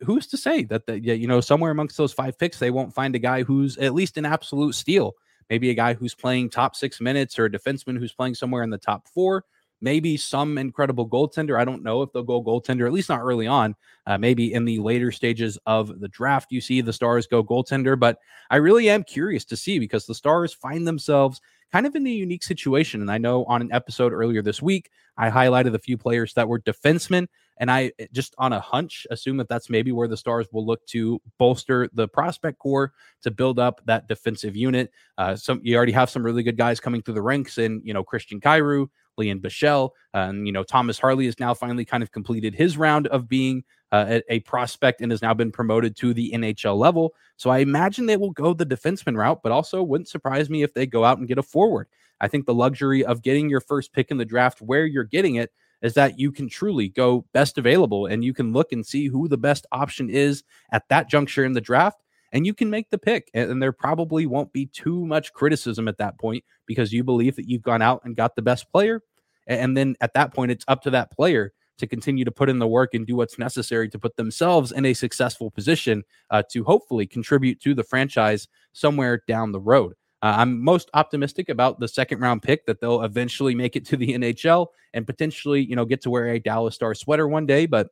who's 0.00 0.28
to 0.28 0.36
say 0.36 0.62
that 0.64 0.86
the, 0.86 1.00
you 1.00 1.26
know 1.26 1.40
somewhere 1.40 1.70
amongst 1.70 1.96
those 1.96 2.12
five 2.12 2.38
picks 2.38 2.58
they 2.58 2.70
won't 2.70 2.94
find 2.94 3.14
a 3.14 3.18
guy 3.18 3.42
who's 3.42 3.76
at 3.78 3.94
least 3.94 4.16
an 4.16 4.26
absolute 4.26 4.74
steal 4.74 5.14
maybe 5.50 5.70
a 5.70 5.74
guy 5.74 5.94
who's 5.94 6.14
playing 6.14 6.50
top 6.50 6.76
six 6.76 7.00
minutes 7.00 7.38
or 7.38 7.46
a 7.46 7.50
defenseman 7.50 7.98
who's 7.98 8.12
playing 8.12 8.34
somewhere 8.34 8.62
in 8.62 8.70
the 8.70 8.78
top 8.78 9.08
four. 9.08 9.44
Maybe 9.80 10.16
some 10.16 10.56
incredible 10.56 11.06
goaltender. 11.06 11.58
I 11.58 11.64
don't 11.64 11.82
know 11.82 12.00
if 12.02 12.12
they'll 12.12 12.22
go 12.22 12.42
goaltender 12.42 12.86
at 12.86 12.92
least 12.92 13.08
not 13.08 13.20
early 13.20 13.46
on 13.46 13.74
uh, 14.06 14.16
maybe 14.18 14.52
in 14.52 14.64
the 14.64 14.78
later 14.78 15.12
stages 15.12 15.58
of 15.66 16.00
the 16.00 16.08
draft. 16.08 16.52
You 16.52 16.60
see 16.60 16.80
the 16.80 16.92
stars 16.92 17.26
go 17.26 17.42
goaltender 17.42 17.98
but 17.98 18.18
i 18.50 18.56
really 18.56 18.88
am 18.88 19.02
curious 19.02 19.44
to 19.46 19.56
see 19.56 19.78
because 19.78 20.06
the 20.06 20.14
stars 20.14 20.52
find 20.52 20.86
themselves 20.86 21.40
kind 21.72 21.86
of 21.86 21.94
in 21.94 22.06
a 22.06 22.10
unique 22.10 22.44
situation. 22.44 23.00
And 23.00 23.10
i 23.10 23.18
know 23.18 23.44
on 23.44 23.60
an 23.60 23.72
episode 23.72 24.12
earlier 24.12 24.42
this 24.42 24.62
week 24.62 24.90
i 25.16 25.30
highlighted 25.30 25.74
a 25.74 25.78
few 25.78 25.98
players 25.98 26.34
that 26.34 26.48
were 26.48 26.60
defensemen 26.60 27.26
and 27.58 27.70
I 27.70 27.92
eh, 27.98 28.06
just 28.12 28.34
on 28.38 28.52
a 28.52 28.60
hunch 28.60 29.06
assume 29.10 29.36
that 29.38 29.48
that's 29.48 29.70
maybe 29.70 29.92
where 29.92 30.08
the 30.08 30.16
Stars 30.16 30.46
will 30.52 30.66
look 30.66 30.84
to 30.86 31.20
bolster 31.38 31.88
the 31.92 32.08
prospect 32.08 32.58
core 32.58 32.92
to 33.22 33.30
build 33.30 33.58
up 33.58 33.80
that 33.86 34.08
defensive 34.08 34.56
unit. 34.56 34.90
Uh, 35.18 35.36
some 35.36 35.60
you 35.62 35.76
already 35.76 35.92
have 35.92 36.10
some 36.10 36.24
really 36.24 36.42
good 36.42 36.56
guys 36.56 36.80
coming 36.80 37.02
through 37.02 37.14
the 37.14 37.22
ranks, 37.22 37.58
and 37.58 37.82
you 37.84 37.94
know 37.94 38.04
Christian 38.04 38.40
Kyrou, 38.40 38.88
Lian 39.16 39.40
Bichsel, 39.40 39.90
and 40.12 40.46
you 40.46 40.52
know 40.52 40.62
Thomas 40.62 40.98
Harley 40.98 41.26
has 41.26 41.38
now 41.38 41.54
finally 41.54 41.84
kind 41.84 42.02
of 42.02 42.12
completed 42.12 42.54
his 42.54 42.76
round 42.76 43.06
of 43.08 43.28
being 43.28 43.64
uh, 43.92 44.20
a, 44.28 44.34
a, 44.34 44.40
prospect 44.40 45.00
and 45.00 45.12
has 45.12 45.22
now 45.22 45.32
been 45.32 45.52
promoted 45.52 45.96
to 45.96 46.12
the 46.12 46.32
NHL 46.32 46.76
level. 46.76 47.14
So 47.36 47.50
I 47.50 47.58
imagine 47.58 48.06
they 48.06 48.16
will 48.16 48.32
go 48.32 48.52
the 48.52 48.66
defenseman 48.66 49.16
route, 49.16 49.40
but 49.40 49.52
also 49.52 49.84
wouldn't 49.84 50.08
surprise 50.08 50.50
me 50.50 50.64
if 50.64 50.74
they 50.74 50.84
go 50.84 51.04
out 51.04 51.18
and 51.18 51.28
get 51.28 51.38
a 51.38 51.44
forward. 51.44 51.86
I 52.20 52.26
think 52.26 52.46
the 52.46 52.54
luxury 52.54 53.04
of 53.04 53.22
getting 53.22 53.48
your 53.48 53.60
first 53.60 53.92
pick 53.92 54.10
in 54.10 54.16
the 54.16 54.24
draft 54.24 54.60
where 54.60 54.84
you're 54.84 55.04
getting 55.04 55.36
it 55.36 55.52
is 55.82 55.94
that 55.94 56.18
you 56.18 56.32
can 56.32 56.48
truly 56.48 56.88
go 56.88 57.24
best 57.32 57.58
available 57.58 58.06
and 58.06 58.24
you 58.24 58.32
can 58.32 58.52
look 58.52 58.72
and 58.72 58.86
see 58.86 59.06
who 59.06 59.28
the 59.28 59.36
best 59.36 59.66
option 59.72 60.08
is 60.08 60.42
at 60.72 60.88
that 60.88 61.08
juncture 61.08 61.44
in 61.44 61.52
the 61.52 61.60
draft 61.60 62.00
and 62.34 62.44
you 62.44 62.52
can 62.52 62.68
make 62.68 62.90
the 62.90 62.98
pick. 62.98 63.30
And, 63.32 63.62
there 63.62 63.72
probably 63.72 64.26
won't 64.26 64.52
be 64.52 64.66
too 64.66 65.06
much 65.06 65.32
criticism 65.32 65.86
at 65.88 65.98
that 65.98 66.18
point 66.18 66.44
because 66.66 66.92
you 66.92 67.04
believe 67.04 67.36
that 67.36 67.48
you've 67.48 67.62
gone 67.62 67.80
out 67.80 68.02
and 68.04 68.16
got 68.16 68.34
the 68.34 68.42
best 68.42 68.70
player. 68.72 69.00
And 69.46 69.76
then 69.76 69.94
at 70.00 70.14
that 70.14 70.34
point, 70.34 70.50
it's 70.50 70.64
up 70.66 70.82
to 70.82 70.90
that 70.90 71.12
player 71.12 71.52
to 71.78 71.86
continue 71.86 72.24
to 72.24 72.30
put 72.30 72.48
in 72.48 72.58
the 72.58 72.66
work 72.66 72.94
and 72.94 73.06
do 73.06 73.16
what's 73.16 73.38
necessary 73.38 73.88
to 73.88 73.98
put 73.98 74.16
themselves 74.16 74.72
in 74.72 74.84
a 74.84 74.94
successful 74.94 75.50
position 75.50 76.02
uh, 76.30 76.42
to 76.50 76.64
hopefully 76.64 77.06
contribute 77.06 77.60
to 77.60 77.74
the 77.74 77.84
franchise 77.84 78.48
somewhere 78.72 79.22
down 79.26 79.52
the 79.52 79.60
road. 79.60 79.94
Uh, 80.24 80.36
I'm 80.38 80.64
most 80.64 80.88
optimistic 80.94 81.50
about 81.50 81.80
the 81.80 81.86
second 81.86 82.20
round 82.20 82.42
pick 82.42 82.64
that 82.64 82.80
they'll 82.80 83.02
eventually 83.02 83.54
make 83.54 83.76
it 83.76 83.84
to 83.86 83.96
the 83.98 84.14
NHL 84.14 84.68
and 84.94 85.06
potentially, 85.06 85.62
you 85.62 85.76
know, 85.76 85.84
get 85.84 86.00
to 86.00 86.10
wear 86.10 86.28
a 86.28 86.38
Dallas 86.38 86.74
Star 86.74 86.94
sweater 86.94 87.28
one 87.28 87.44
day. 87.44 87.66
But 87.66 87.88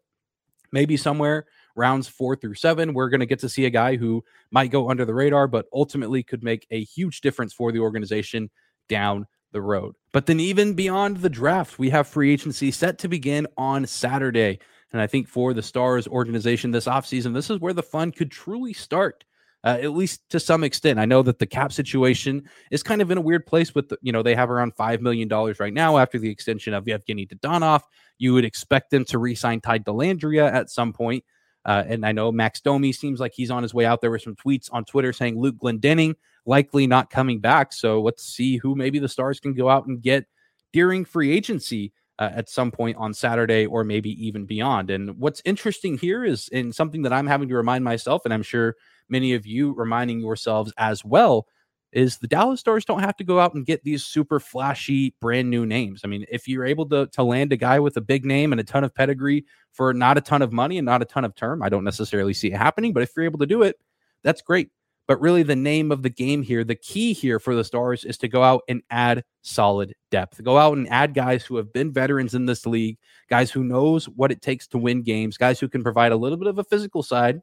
maybe 0.73 0.97
somewhere 0.97 1.45
rounds 1.77 2.09
four 2.09 2.35
through 2.35 2.55
seven, 2.55 2.95
we're 2.95 3.11
going 3.11 3.21
to 3.21 3.27
get 3.27 3.41
to 3.41 3.51
see 3.51 3.67
a 3.67 3.71
guy 3.71 3.97
who 3.97 4.25
might 4.51 4.71
go 4.71 4.89
under 4.89 5.05
the 5.05 5.13
radar, 5.13 5.47
but 5.47 5.67
ultimately 5.75 6.23
could 6.23 6.43
make 6.43 6.67
a 6.71 6.83
huge 6.83 7.21
difference 7.21 7.53
for 7.53 7.71
the 7.71 7.81
organization 7.81 8.49
down 8.89 9.27
the 9.53 9.61
road. 9.61 9.95
But 10.11 10.25
then, 10.25 10.41
even 10.41 10.73
beyond 10.73 11.19
the 11.19 11.29
draft, 11.29 11.79
we 11.79 11.91
have 11.91 12.09
free 12.09 12.33
agency 12.33 12.71
set 12.71 12.99
to 13.01 13.09
begin 13.09 13.47
on 13.59 13.87
Saturday. 13.87 14.59
And 14.91 15.03
I 15.03 15.07
think 15.07 15.29
for 15.29 15.53
the 15.53 15.63
Stars 15.63 16.09
organization 16.09 16.71
this 16.71 16.87
offseason, 16.87 17.35
this 17.35 17.51
is 17.51 17.61
where 17.61 17.75
the 17.75 17.83
fun 17.83 18.11
could 18.11 18.31
truly 18.31 18.73
start 18.73 19.27
uh, 19.65 19.79
at 19.81 19.93
least 19.93 20.29
to 20.31 20.41
some 20.41 20.65
extent. 20.65 20.99
I 20.99 21.05
know 21.05 21.23
that 21.23 21.39
the 21.39 21.47
cap 21.47 21.73
situation 21.73 22.49
is 22.71 22.83
kind 22.83 23.01
of 23.01 23.11
in 23.11 23.19
a 23.19 23.21
weird 23.21 23.47
place 23.47 23.75
with, 23.75 23.89
the, 23.89 23.99
you 24.03 24.13
know, 24.13 24.23
they 24.23 24.35
have 24.35 24.51
around 24.51 24.75
$5 24.75 25.01
million 25.01 25.29
right 25.29 25.73
now 25.73 25.99
after 25.99 26.19
the 26.19 26.31
extension 26.31 26.75
of 26.75 26.85
Evgeny 26.85 27.29
Dadonov. 27.29 27.83
You 28.19 28.35
would 28.35 28.45
expect 28.45 28.91
them 28.91 29.05
to 29.07 29.19
re 29.19 29.35
sign 29.35 29.61
Ty 29.61 29.81
Dellandrea 29.81 30.53
at 30.53 30.71
some 30.71 30.93
point. 30.93 31.25
Uh, 31.65 31.85
and 31.87 32.05
I 32.05 32.11
know 32.11 32.33
Max 32.33 32.61
Domi 32.61 32.93
seems 32.93 33.21
like 33.21 33.33
he's 33.35 33.51
on 33.51 33.63
his 33.63 33.73
way 33.73 33.87
out. 33.87 34.01
There 34.01 34.11
were 34.11 34.19
some 34.19 34.35
tweets 34.35 34.69
on 34.73 34.85
Twitter 34.85 35.13
saying 35.13 35.39
Luke 35.39 35.57
Glendening 35.63 36.17
likely 36.45 36.89
not 36.89 37.09
coming 37.09 37.39
back. 37.39 37.73
So 37.73 38.03
let's 38.03 38.25
see 38.25 38.57
who 38.57 38.75
maybe 38.75 38.99
the 38.99 39.09
Stars 39.09 39.39
can 39.39 39.55
go 39.55 39.69
out 39.69 39.87
and 39.87 40.03
get 40.03 40.27
during 40.73 41.05
free 41.05 41.31
agency. 41.33 41.93
Uh, 42.19 42.31
at 42.37 42.49
some 42.49 42.71
point 42.71 42.97
on 42.99 43.13
Saturday 43.13 43.67
or 43.67 43.83
maybe 43.83 44.11
even 44.25 44.45
beyond. 44.45 44.91
And 44.91 45.19
what's 45.19 45.43
interesting 45.45 45.99
here 45.99 46.25
is, 46.25 46.49
and 46.53 46.73
something 46.73 47.03
that 47.03 47.13
I'm 47.13 47.27
having 47.27 47.49
to 47.49 47.57
remind 47.57 47.83
myself, 47.83 48.25
and 48.25 48.33
I'm 48.33 48.43
sure 48.43 48.77
many 49.13 49.35
of 49.35 49.47
you 49.47 49.73
reminding 49.75 50.19
yourselves 50.19 50.73
as 50.77 51.05
well 51.05 51.47
is 51.93 52.17
the 52.19 52.27
Dallas 52.27 52.59
Stars 52.59 52.85
don't 52.85 53.01
have 53.01 53.17
to 53.19 53.25
go 53.25 53.39
out 53.39 53.55
and 53.55 53.67
get 53.67 53.85
these 53.85 54.03
super 54.03 54.41
flashy 54.41 55.15
brand 55.21 55.51
new 55.51 55.67
names. 55.67 56.01
I 56.03 56.09
mean, 56.09 56.25
if 56.31 56.49
you're 56.49 56.65
able 56.65 56.89
to 56.89 57.07
to 57.09 57.23
land 57.23 57.53
a 57.53 57.57
guy 57.57 57.79
with 57.79 57.97
a 57.97 58.01
big 58.01 58.25
name 58.25 58.53
and 58.53 58.61
a 58.61 58.65
ton 58.65 58.83
of 58.83 58.95
pedigree 58.95 59.45
for 59.73 59.93
not 59.93 60.19
a 60.19 60.23
ton 60.23 60.43
of 60.43 60.53
money 60.53 60.79
and 60.79 60.87
not 60.87 61.03
a 61.03 61.05
ton 61.05 61.25
of 61.25 61.35
term, 61.35 61.63
I 61.63 61.69
don't 61.69 61.85
necessarily 61.85 62.33
see 62.33 62.49
it 62.49 62.57
happening, 62.57 62.93
but 62.93 63.03
if 63.03 63.11
you're 63.15 63.27
able 63.27 63.39
to 63.41 63.47
do 63.47 63.63
it, 63.63 63.77
that's 64.25 64.43
great. 64.43 64.71
But 65.09 65.21
really 65.21 65.43
the 65.43 65.57
name 65.57 65.91
of 65.93 66.03
the 66.03 66.11
game 66.11 66.43
here, 66.43 66.65
the 66.65 66.77
key 66.77 67.13
here 67.13 67.39
for 67.39 67.55
the 67.55 67.65
Stars 67.65 68.05
is 68.05 68.17
to 68.19 68.29
go 68.29 68.43
out 68.43 68.63
and 68.69 68.83
add 68.89 69.25
solid 69.43 69.95
depth. 70.11 70.43
Go 70.43 70.57
out 70.57 70.79
and 70.79 70.89
add 70.89 71.13
guys 71.13 71.45
who 71.45 71.57
have 71.57 71.73
been 71.73 71.93
veterans 71.93 72.35
in 72.35 72.47
this 72.47 72.67
league, 72.67 72.99
guys 73.29 73.51
who 73.51 73.65
knows 73.65 74.09
what 74.09 74.31
it 74.31 74.41
takes 74.41 74.67
to 74.69 74.79
win 74.79 75.03
games, 75.03 75.37
guys 75.37 75.59
who 75.59 75.69
can 75.69 75.83
provide 75.83 76.13
a 76.13 76.17
little 76.17 76.39
bit 76.39 76.49
of 76.49 76.59
a 76.59 76.65
physical 76.65 77.03
side 77.03 77.43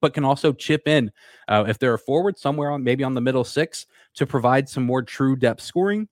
but 0.00 0.14
can 0.14 0.24
also 0.24 0.52
chip 0.52 0.86
in 0.86 1.10
uh, 1.48 1.64
if 1.68 1.78
they're 1.78 1.94
a 1.94 1.98
forward 1.98 2.38
somewhere 2.38 2.70
on 2.70 2.84
maybe 2.84 3.04
on 3.04 3.14
the 3.14 3.20
middle 3.20 3.44
six 3.44 3.86
to 4.14 4.26
provide 4.26 4.68
some 4.68 4.84
more 4.84 5.02
true 5.02 5.36
depth 5.36 5.62
scoring. 5.62 6.08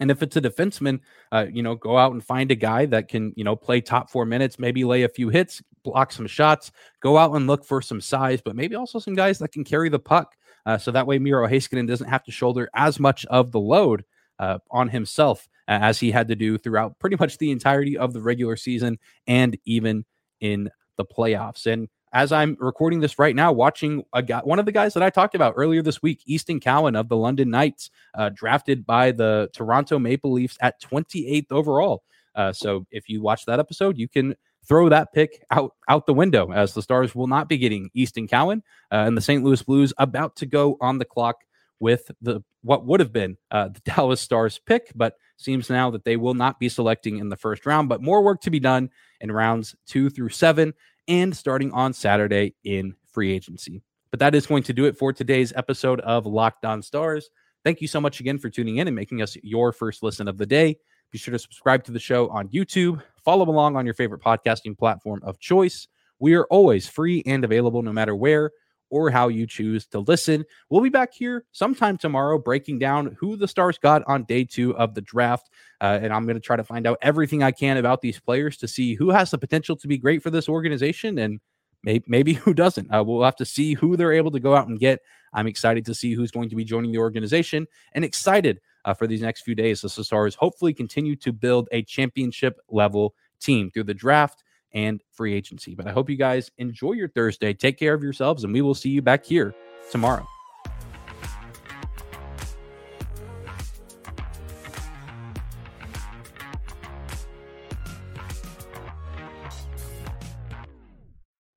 And 0.00 0.10
if 0.10 0.22
it's 0.22 0.36
a 0.36 0.40
defenseman, 0.40 1.00
uh, 1.30 1.46
you 1.52 1.62
know, 1.62 1.74
go 1.74 1.96
out 1.96 2.12
and 2.12 2.24
find 2.24 2.50
a 2.50 2.56
guy 2.56 2.86
that 2.86 3.08
can, 3.08 3.32
you 3.36 3.44
know, 3.44 3.54
play 3.54 3.80
top 3.80 4.10
four 4.10 4.24
minutes, 4.24 4.58
maybe 4.58 4.84
lay 4.84 5.02
a 5.02 5.08
few 5.08 5.28
hits, 5.28 5.62
block 5.84 6.12
some 6.12 6.26
shots, 6.26 6.72
go 7.00 7.18
out 7.18 7.34
and 7.34 7.46
look 7.46 7.64
for 7.64 7.80
some 7.82 8.00
size, 8.00 8.40
but 8.42 8.56
maybe 8.56 8.74
also 8.74 8.98
some 8.98 9.14
guys 9.14 9.38
that 9.38 9.52
can 9.52 9.64
carry 9.64 9.88
the 9.88 9.98
puck. 9.98 10.34
Uh, 10.64 10.78
so 10.78 10.90
that 10.90 11.06
way 11.06 11.18
Miro 11.18 11.46
Heiskanen 11.46 11.86
doesn't 11.86 12.08
have 12.08 12.24
to 12.24 12.32
shoulder 12.32 12.68
as 12.74 12.98
much 12.98 13.26
of 13.26 13.52
the 13.52 13.60
load 13.60 14.04
uh, 14.38 14.58
on 14.70 14.88
himself 14.88 15.48
as 15.68 16.00
he 16.00 16.10
had 16.10 16.28
to 16.28 16.36
do 16.36 16.58
throughout 16.58 16.98
pretty 16.98 17.16
much 17.16 17.38
the 17.38 17.50
entirety 17.50 17.96
of 17.96 18.12
the 18.12 18.20
regular 18.20 18.56
season 18.56 18.98
and 19.26 19.56
even 19.64 20.04
in 20.40 20.70
the 20.96 21.04
playoffs. 21.04 21.66
And 21.66 21.88
as 22.12 22.30
I'm 22.30 22.56
recording 22.60 23.00
this 23.00 23.18
right 23.18 23.34
now, 23.34 23.52
watching 23.52 24.04
a 24.12 24.22
guy, 24.22 24.40
one 24.40 24.58
of 24.58 24.66
the 24.66 24.72
guys 24.72 24.94
that 24.94 25.02
I 25.02 25.10
talked 25.10 25.34
about 25.34 25.54
earlier 25.56 25.82
this 25.82 26.02
week, 26.02 26.22
Easton 26.26 26.60
Cowan 26.60 26.94
of 26.94 27.08
the 27.08 27.16
London 27.16 27.50
Knights, 27.50 27.90
uh, 28.14 28.30
drafted 28.34 28.84
by 28.84 29.12
the 29.12 29.48
Toronto 29.52 29.98
Maple 29.98 30.32
Leafs 30.32 30.58
at 30.60 30.80
28th 30.82 31.50
overall. 31.50 32.02
Uh, 32.34 32.52
so 32.52 32.86
if 32.90 33.08
you 33.08 33.22
watch 33.22 33.46
that 33.46 33.58
episode, 33.58 33.96
you 33.96 34.08
can 34.08 34.34
throw 34.64 34.88
that 34.88 35.12
pick 35.12 35.44
out 35.50 35.74
out 35.88 36.06
the 36.06 36.14
window 36.14 36.52
as 36.52 36.72
the 36.72 36.82
Stars 36.82 37.14
will 37.14 37.26
not 37.26 37.48
be 37.48 37.58
getting 37.58 37.90
Easton 37.94 38.28
Cowan 38.28 38.62
uh, 38.92 39.04
and 39.06 39.16
the 39.16 39.22
St. 39.22 39.42
Louis 39.42 39.62
Blues 39.62 39.92
about 39.98 40.36
to 40.36 40.46
go 40.46 40.76
on 40.80 40.98
the 40.98 41.04
clock 41.04 41.36
with 41.80 42.10
the 42.20 42.42
what 42.62 42.86
would 42.86 43.00
have 43.00 43.12
been 43.12 43.36
uh, 43.50 43.68
the 43.68 43.80
Dallas 43.84 44.20
Stars 44.20 44.60
pick, 44.64 44.92
but 44.94 45.16
seems 45.36 45.68
now 45.68 45.90
that 45.90 46.04
they 46.04 46.16
will 46.16 46.34
not 46.34 46.60
be 46.60 46.68
selecting 46.68 47.18
in 47.18 47.28
the 47.28 47.36
first 47.36 47.66
round. 47.66 47.88
But 47.88 48.02
more 48.02 48.22
work 48.22 48.40
to 48.42 48.50
be 48.50 48.60
done 48.60 48.90
in 49.20 49.32
rounds 49.32 49.74
two 49.86 50.08
through 50.08 50.28
seven 50.28 50.74
and 51.08 51.36
starting 51.36 51.72
on 51.72 51.92
Saturday 51.92 52.54
in 52.64 52.94
free 53.06 53.32
agency. 53.32 53.82
But 54.10 54.20
that 54.20 54.34
is 54.34 54.46
going 54.46 54.62
to 54.64 54.72
do 54.72 54.84
it 54.84 54.96
for 54.96 55.12
today's 55.12 55.52
episode 55.56 56.00
of 56.00 56.26
Locked 56.26 56.64
On 56.64 56.82
Stars. 56.82 57.30
Thank 57.64 57.80
you 57.80 57.88
so 57.88 58.00
much 58.00 58.20
again 58.20 58.38
for 58.38 58.50
tuning 58.50 58.78
in 58.78 58.88
and 58.88 58.96
making 58.96 59.22
us 59.22 59.36
your 59.42 59.72
first 59.72 60.02
listen 60.02 60.28
of 60.28 60.38
the 60.38 60.46
day. 60.46 60.76
Be 61.10 61.18
sure 61.18 61.32
to 61.32 61.38
subscribe 61.38 61.84
to 61.84 61.92
the 61.92 61.98
show 61.98 62.28
on 62.28 62.48
YouTube, 62.48 63.02
follow 63.24 63.48
along 63.48 63.76
on 63.76 63.84
your 63.84 63.94
favorite 63.94 64.22
podcasting 64.22 64.76
platform 64.76 65.20
of 65.22 65.38
choice. 65.38 65.88
We 66.18 66.34
are 66.34 66.44
always 66.46 66.88
free 66.88 67.22
and 67.26 67.44
available 67.44 67.82
no 67.82 67.92
matter 67.92 68.14
where 68.16 68.50
or 68.92 69.10
how 69.10 69.28
you 69.28 69.46
choose 69.46 69.86
to 69.86 69.98
listen. 70.00 70.44
We'll 70.68 70.82
be 70.82 70.90
back 70.90 71.14
here 71.14 71.46
sometime 71.50 71.96
tomorrow 71.96 72.38
breaking 72.38 72.78
down 72.78 73.16
who 73.18 73.36
the 73.36 73.48
Stars 73.48 73.78
got 73.78 74.02
on 74.06 74.24
day 74.24 74.44
two 74.44 74.76
of 74.76 74.94
the 74.94 75.00
draft. 75.00 75.48
Uh, 75.80 75.98
and 76.02 76.12
I'm 76.12 76.26
going 76.26 76.36
to 76.36 76.40
try 76.40 76.56
to 76.56 76.62
find 76.62 76.86
out 76.86 76.98
everything 77.00 77.42
I 77.42 77.52
can 77.52 77.78
about 77.78 78.02
these 78.02 78.20
players 78.20 78.58
to 78.58 78.68
see 78.68 78.94
who 78.94 79.08
has 79.08 79.30
the 79.30 79.38
potential 79.38 79.76
to 79.76 79.88
be 79.88 79.96
great 79.96 80.22
for 80.22 80.28
this 80.28 80.46
organization 80.46 81.18
and 81.18 81.40
maybe, 81.82 82.04
maybe 82.06 82.32
who 82.44 82.52
doesn't. 82.52 82.94
Uh, 82.94 83.02
we'll 83.02 83.24
have 83.24 83.36
to 83.36 83.46
see 83.46 83.72
who 83.72 83.96
they're 83.96 84.12
able 84.12 84.30
to 84.30 84.40
go 84.40 84.54
out 84.54 84.68
and 84.68 84.78
get. 84.78 85.00
I'm 85.32 85.46
excited 85.46 85.86
to 85.86 85.94
see 85.94 86.12
who's 86.12 86.30
going 86.30 86.50
to 86.50 86.56
be 86.56 86.64
joining 86.64 86.92
the 86.92 86.98
organization 86.98 87.66
and 87.94 88.04
excited 88.04 88.60
uh, 88.84 88.92
for 88.92 89.06
these 89.06 89.22
next 89.22 89.40
few 89.40 89.54
days 89.54 89.82
as 89.84 89.94
the 89.94 90.04
Stars 90.04 90.34
hopefully 90.34 90.74
continue 90.74 91.16
to 91.16 91.32
build 91.32 91.66
a 91.72 91.82
championship 91.82 92.60
level 92.68 93.14
team 93.40 93.70
through 93.70 93.84
the 93.84 93.94
draft 93.94 94.44
and 94.74 95.02
free 95.12 95.34
agency. 95.34 95.74
But 95.74 95.86
I 95.86 95.92
hope 95.92 96.08
you 96.10 96.16
guys 96.16 96.50
enjoy 96.58 96.92
your 96.92 97.08
Thursday. 97.08 97.52
Take 97.54 97.78
care 97.78 97.94
of 97.94 98.02
yourselves, 98.02 98.44
and 98.44 98.52
we 98.52 98.62
will 98.62 98.74
see 98.74 98.90
you 98.90 99.02
back 99.02 99.24
here 99.24 99.54
tomorrow. 99.90 100.26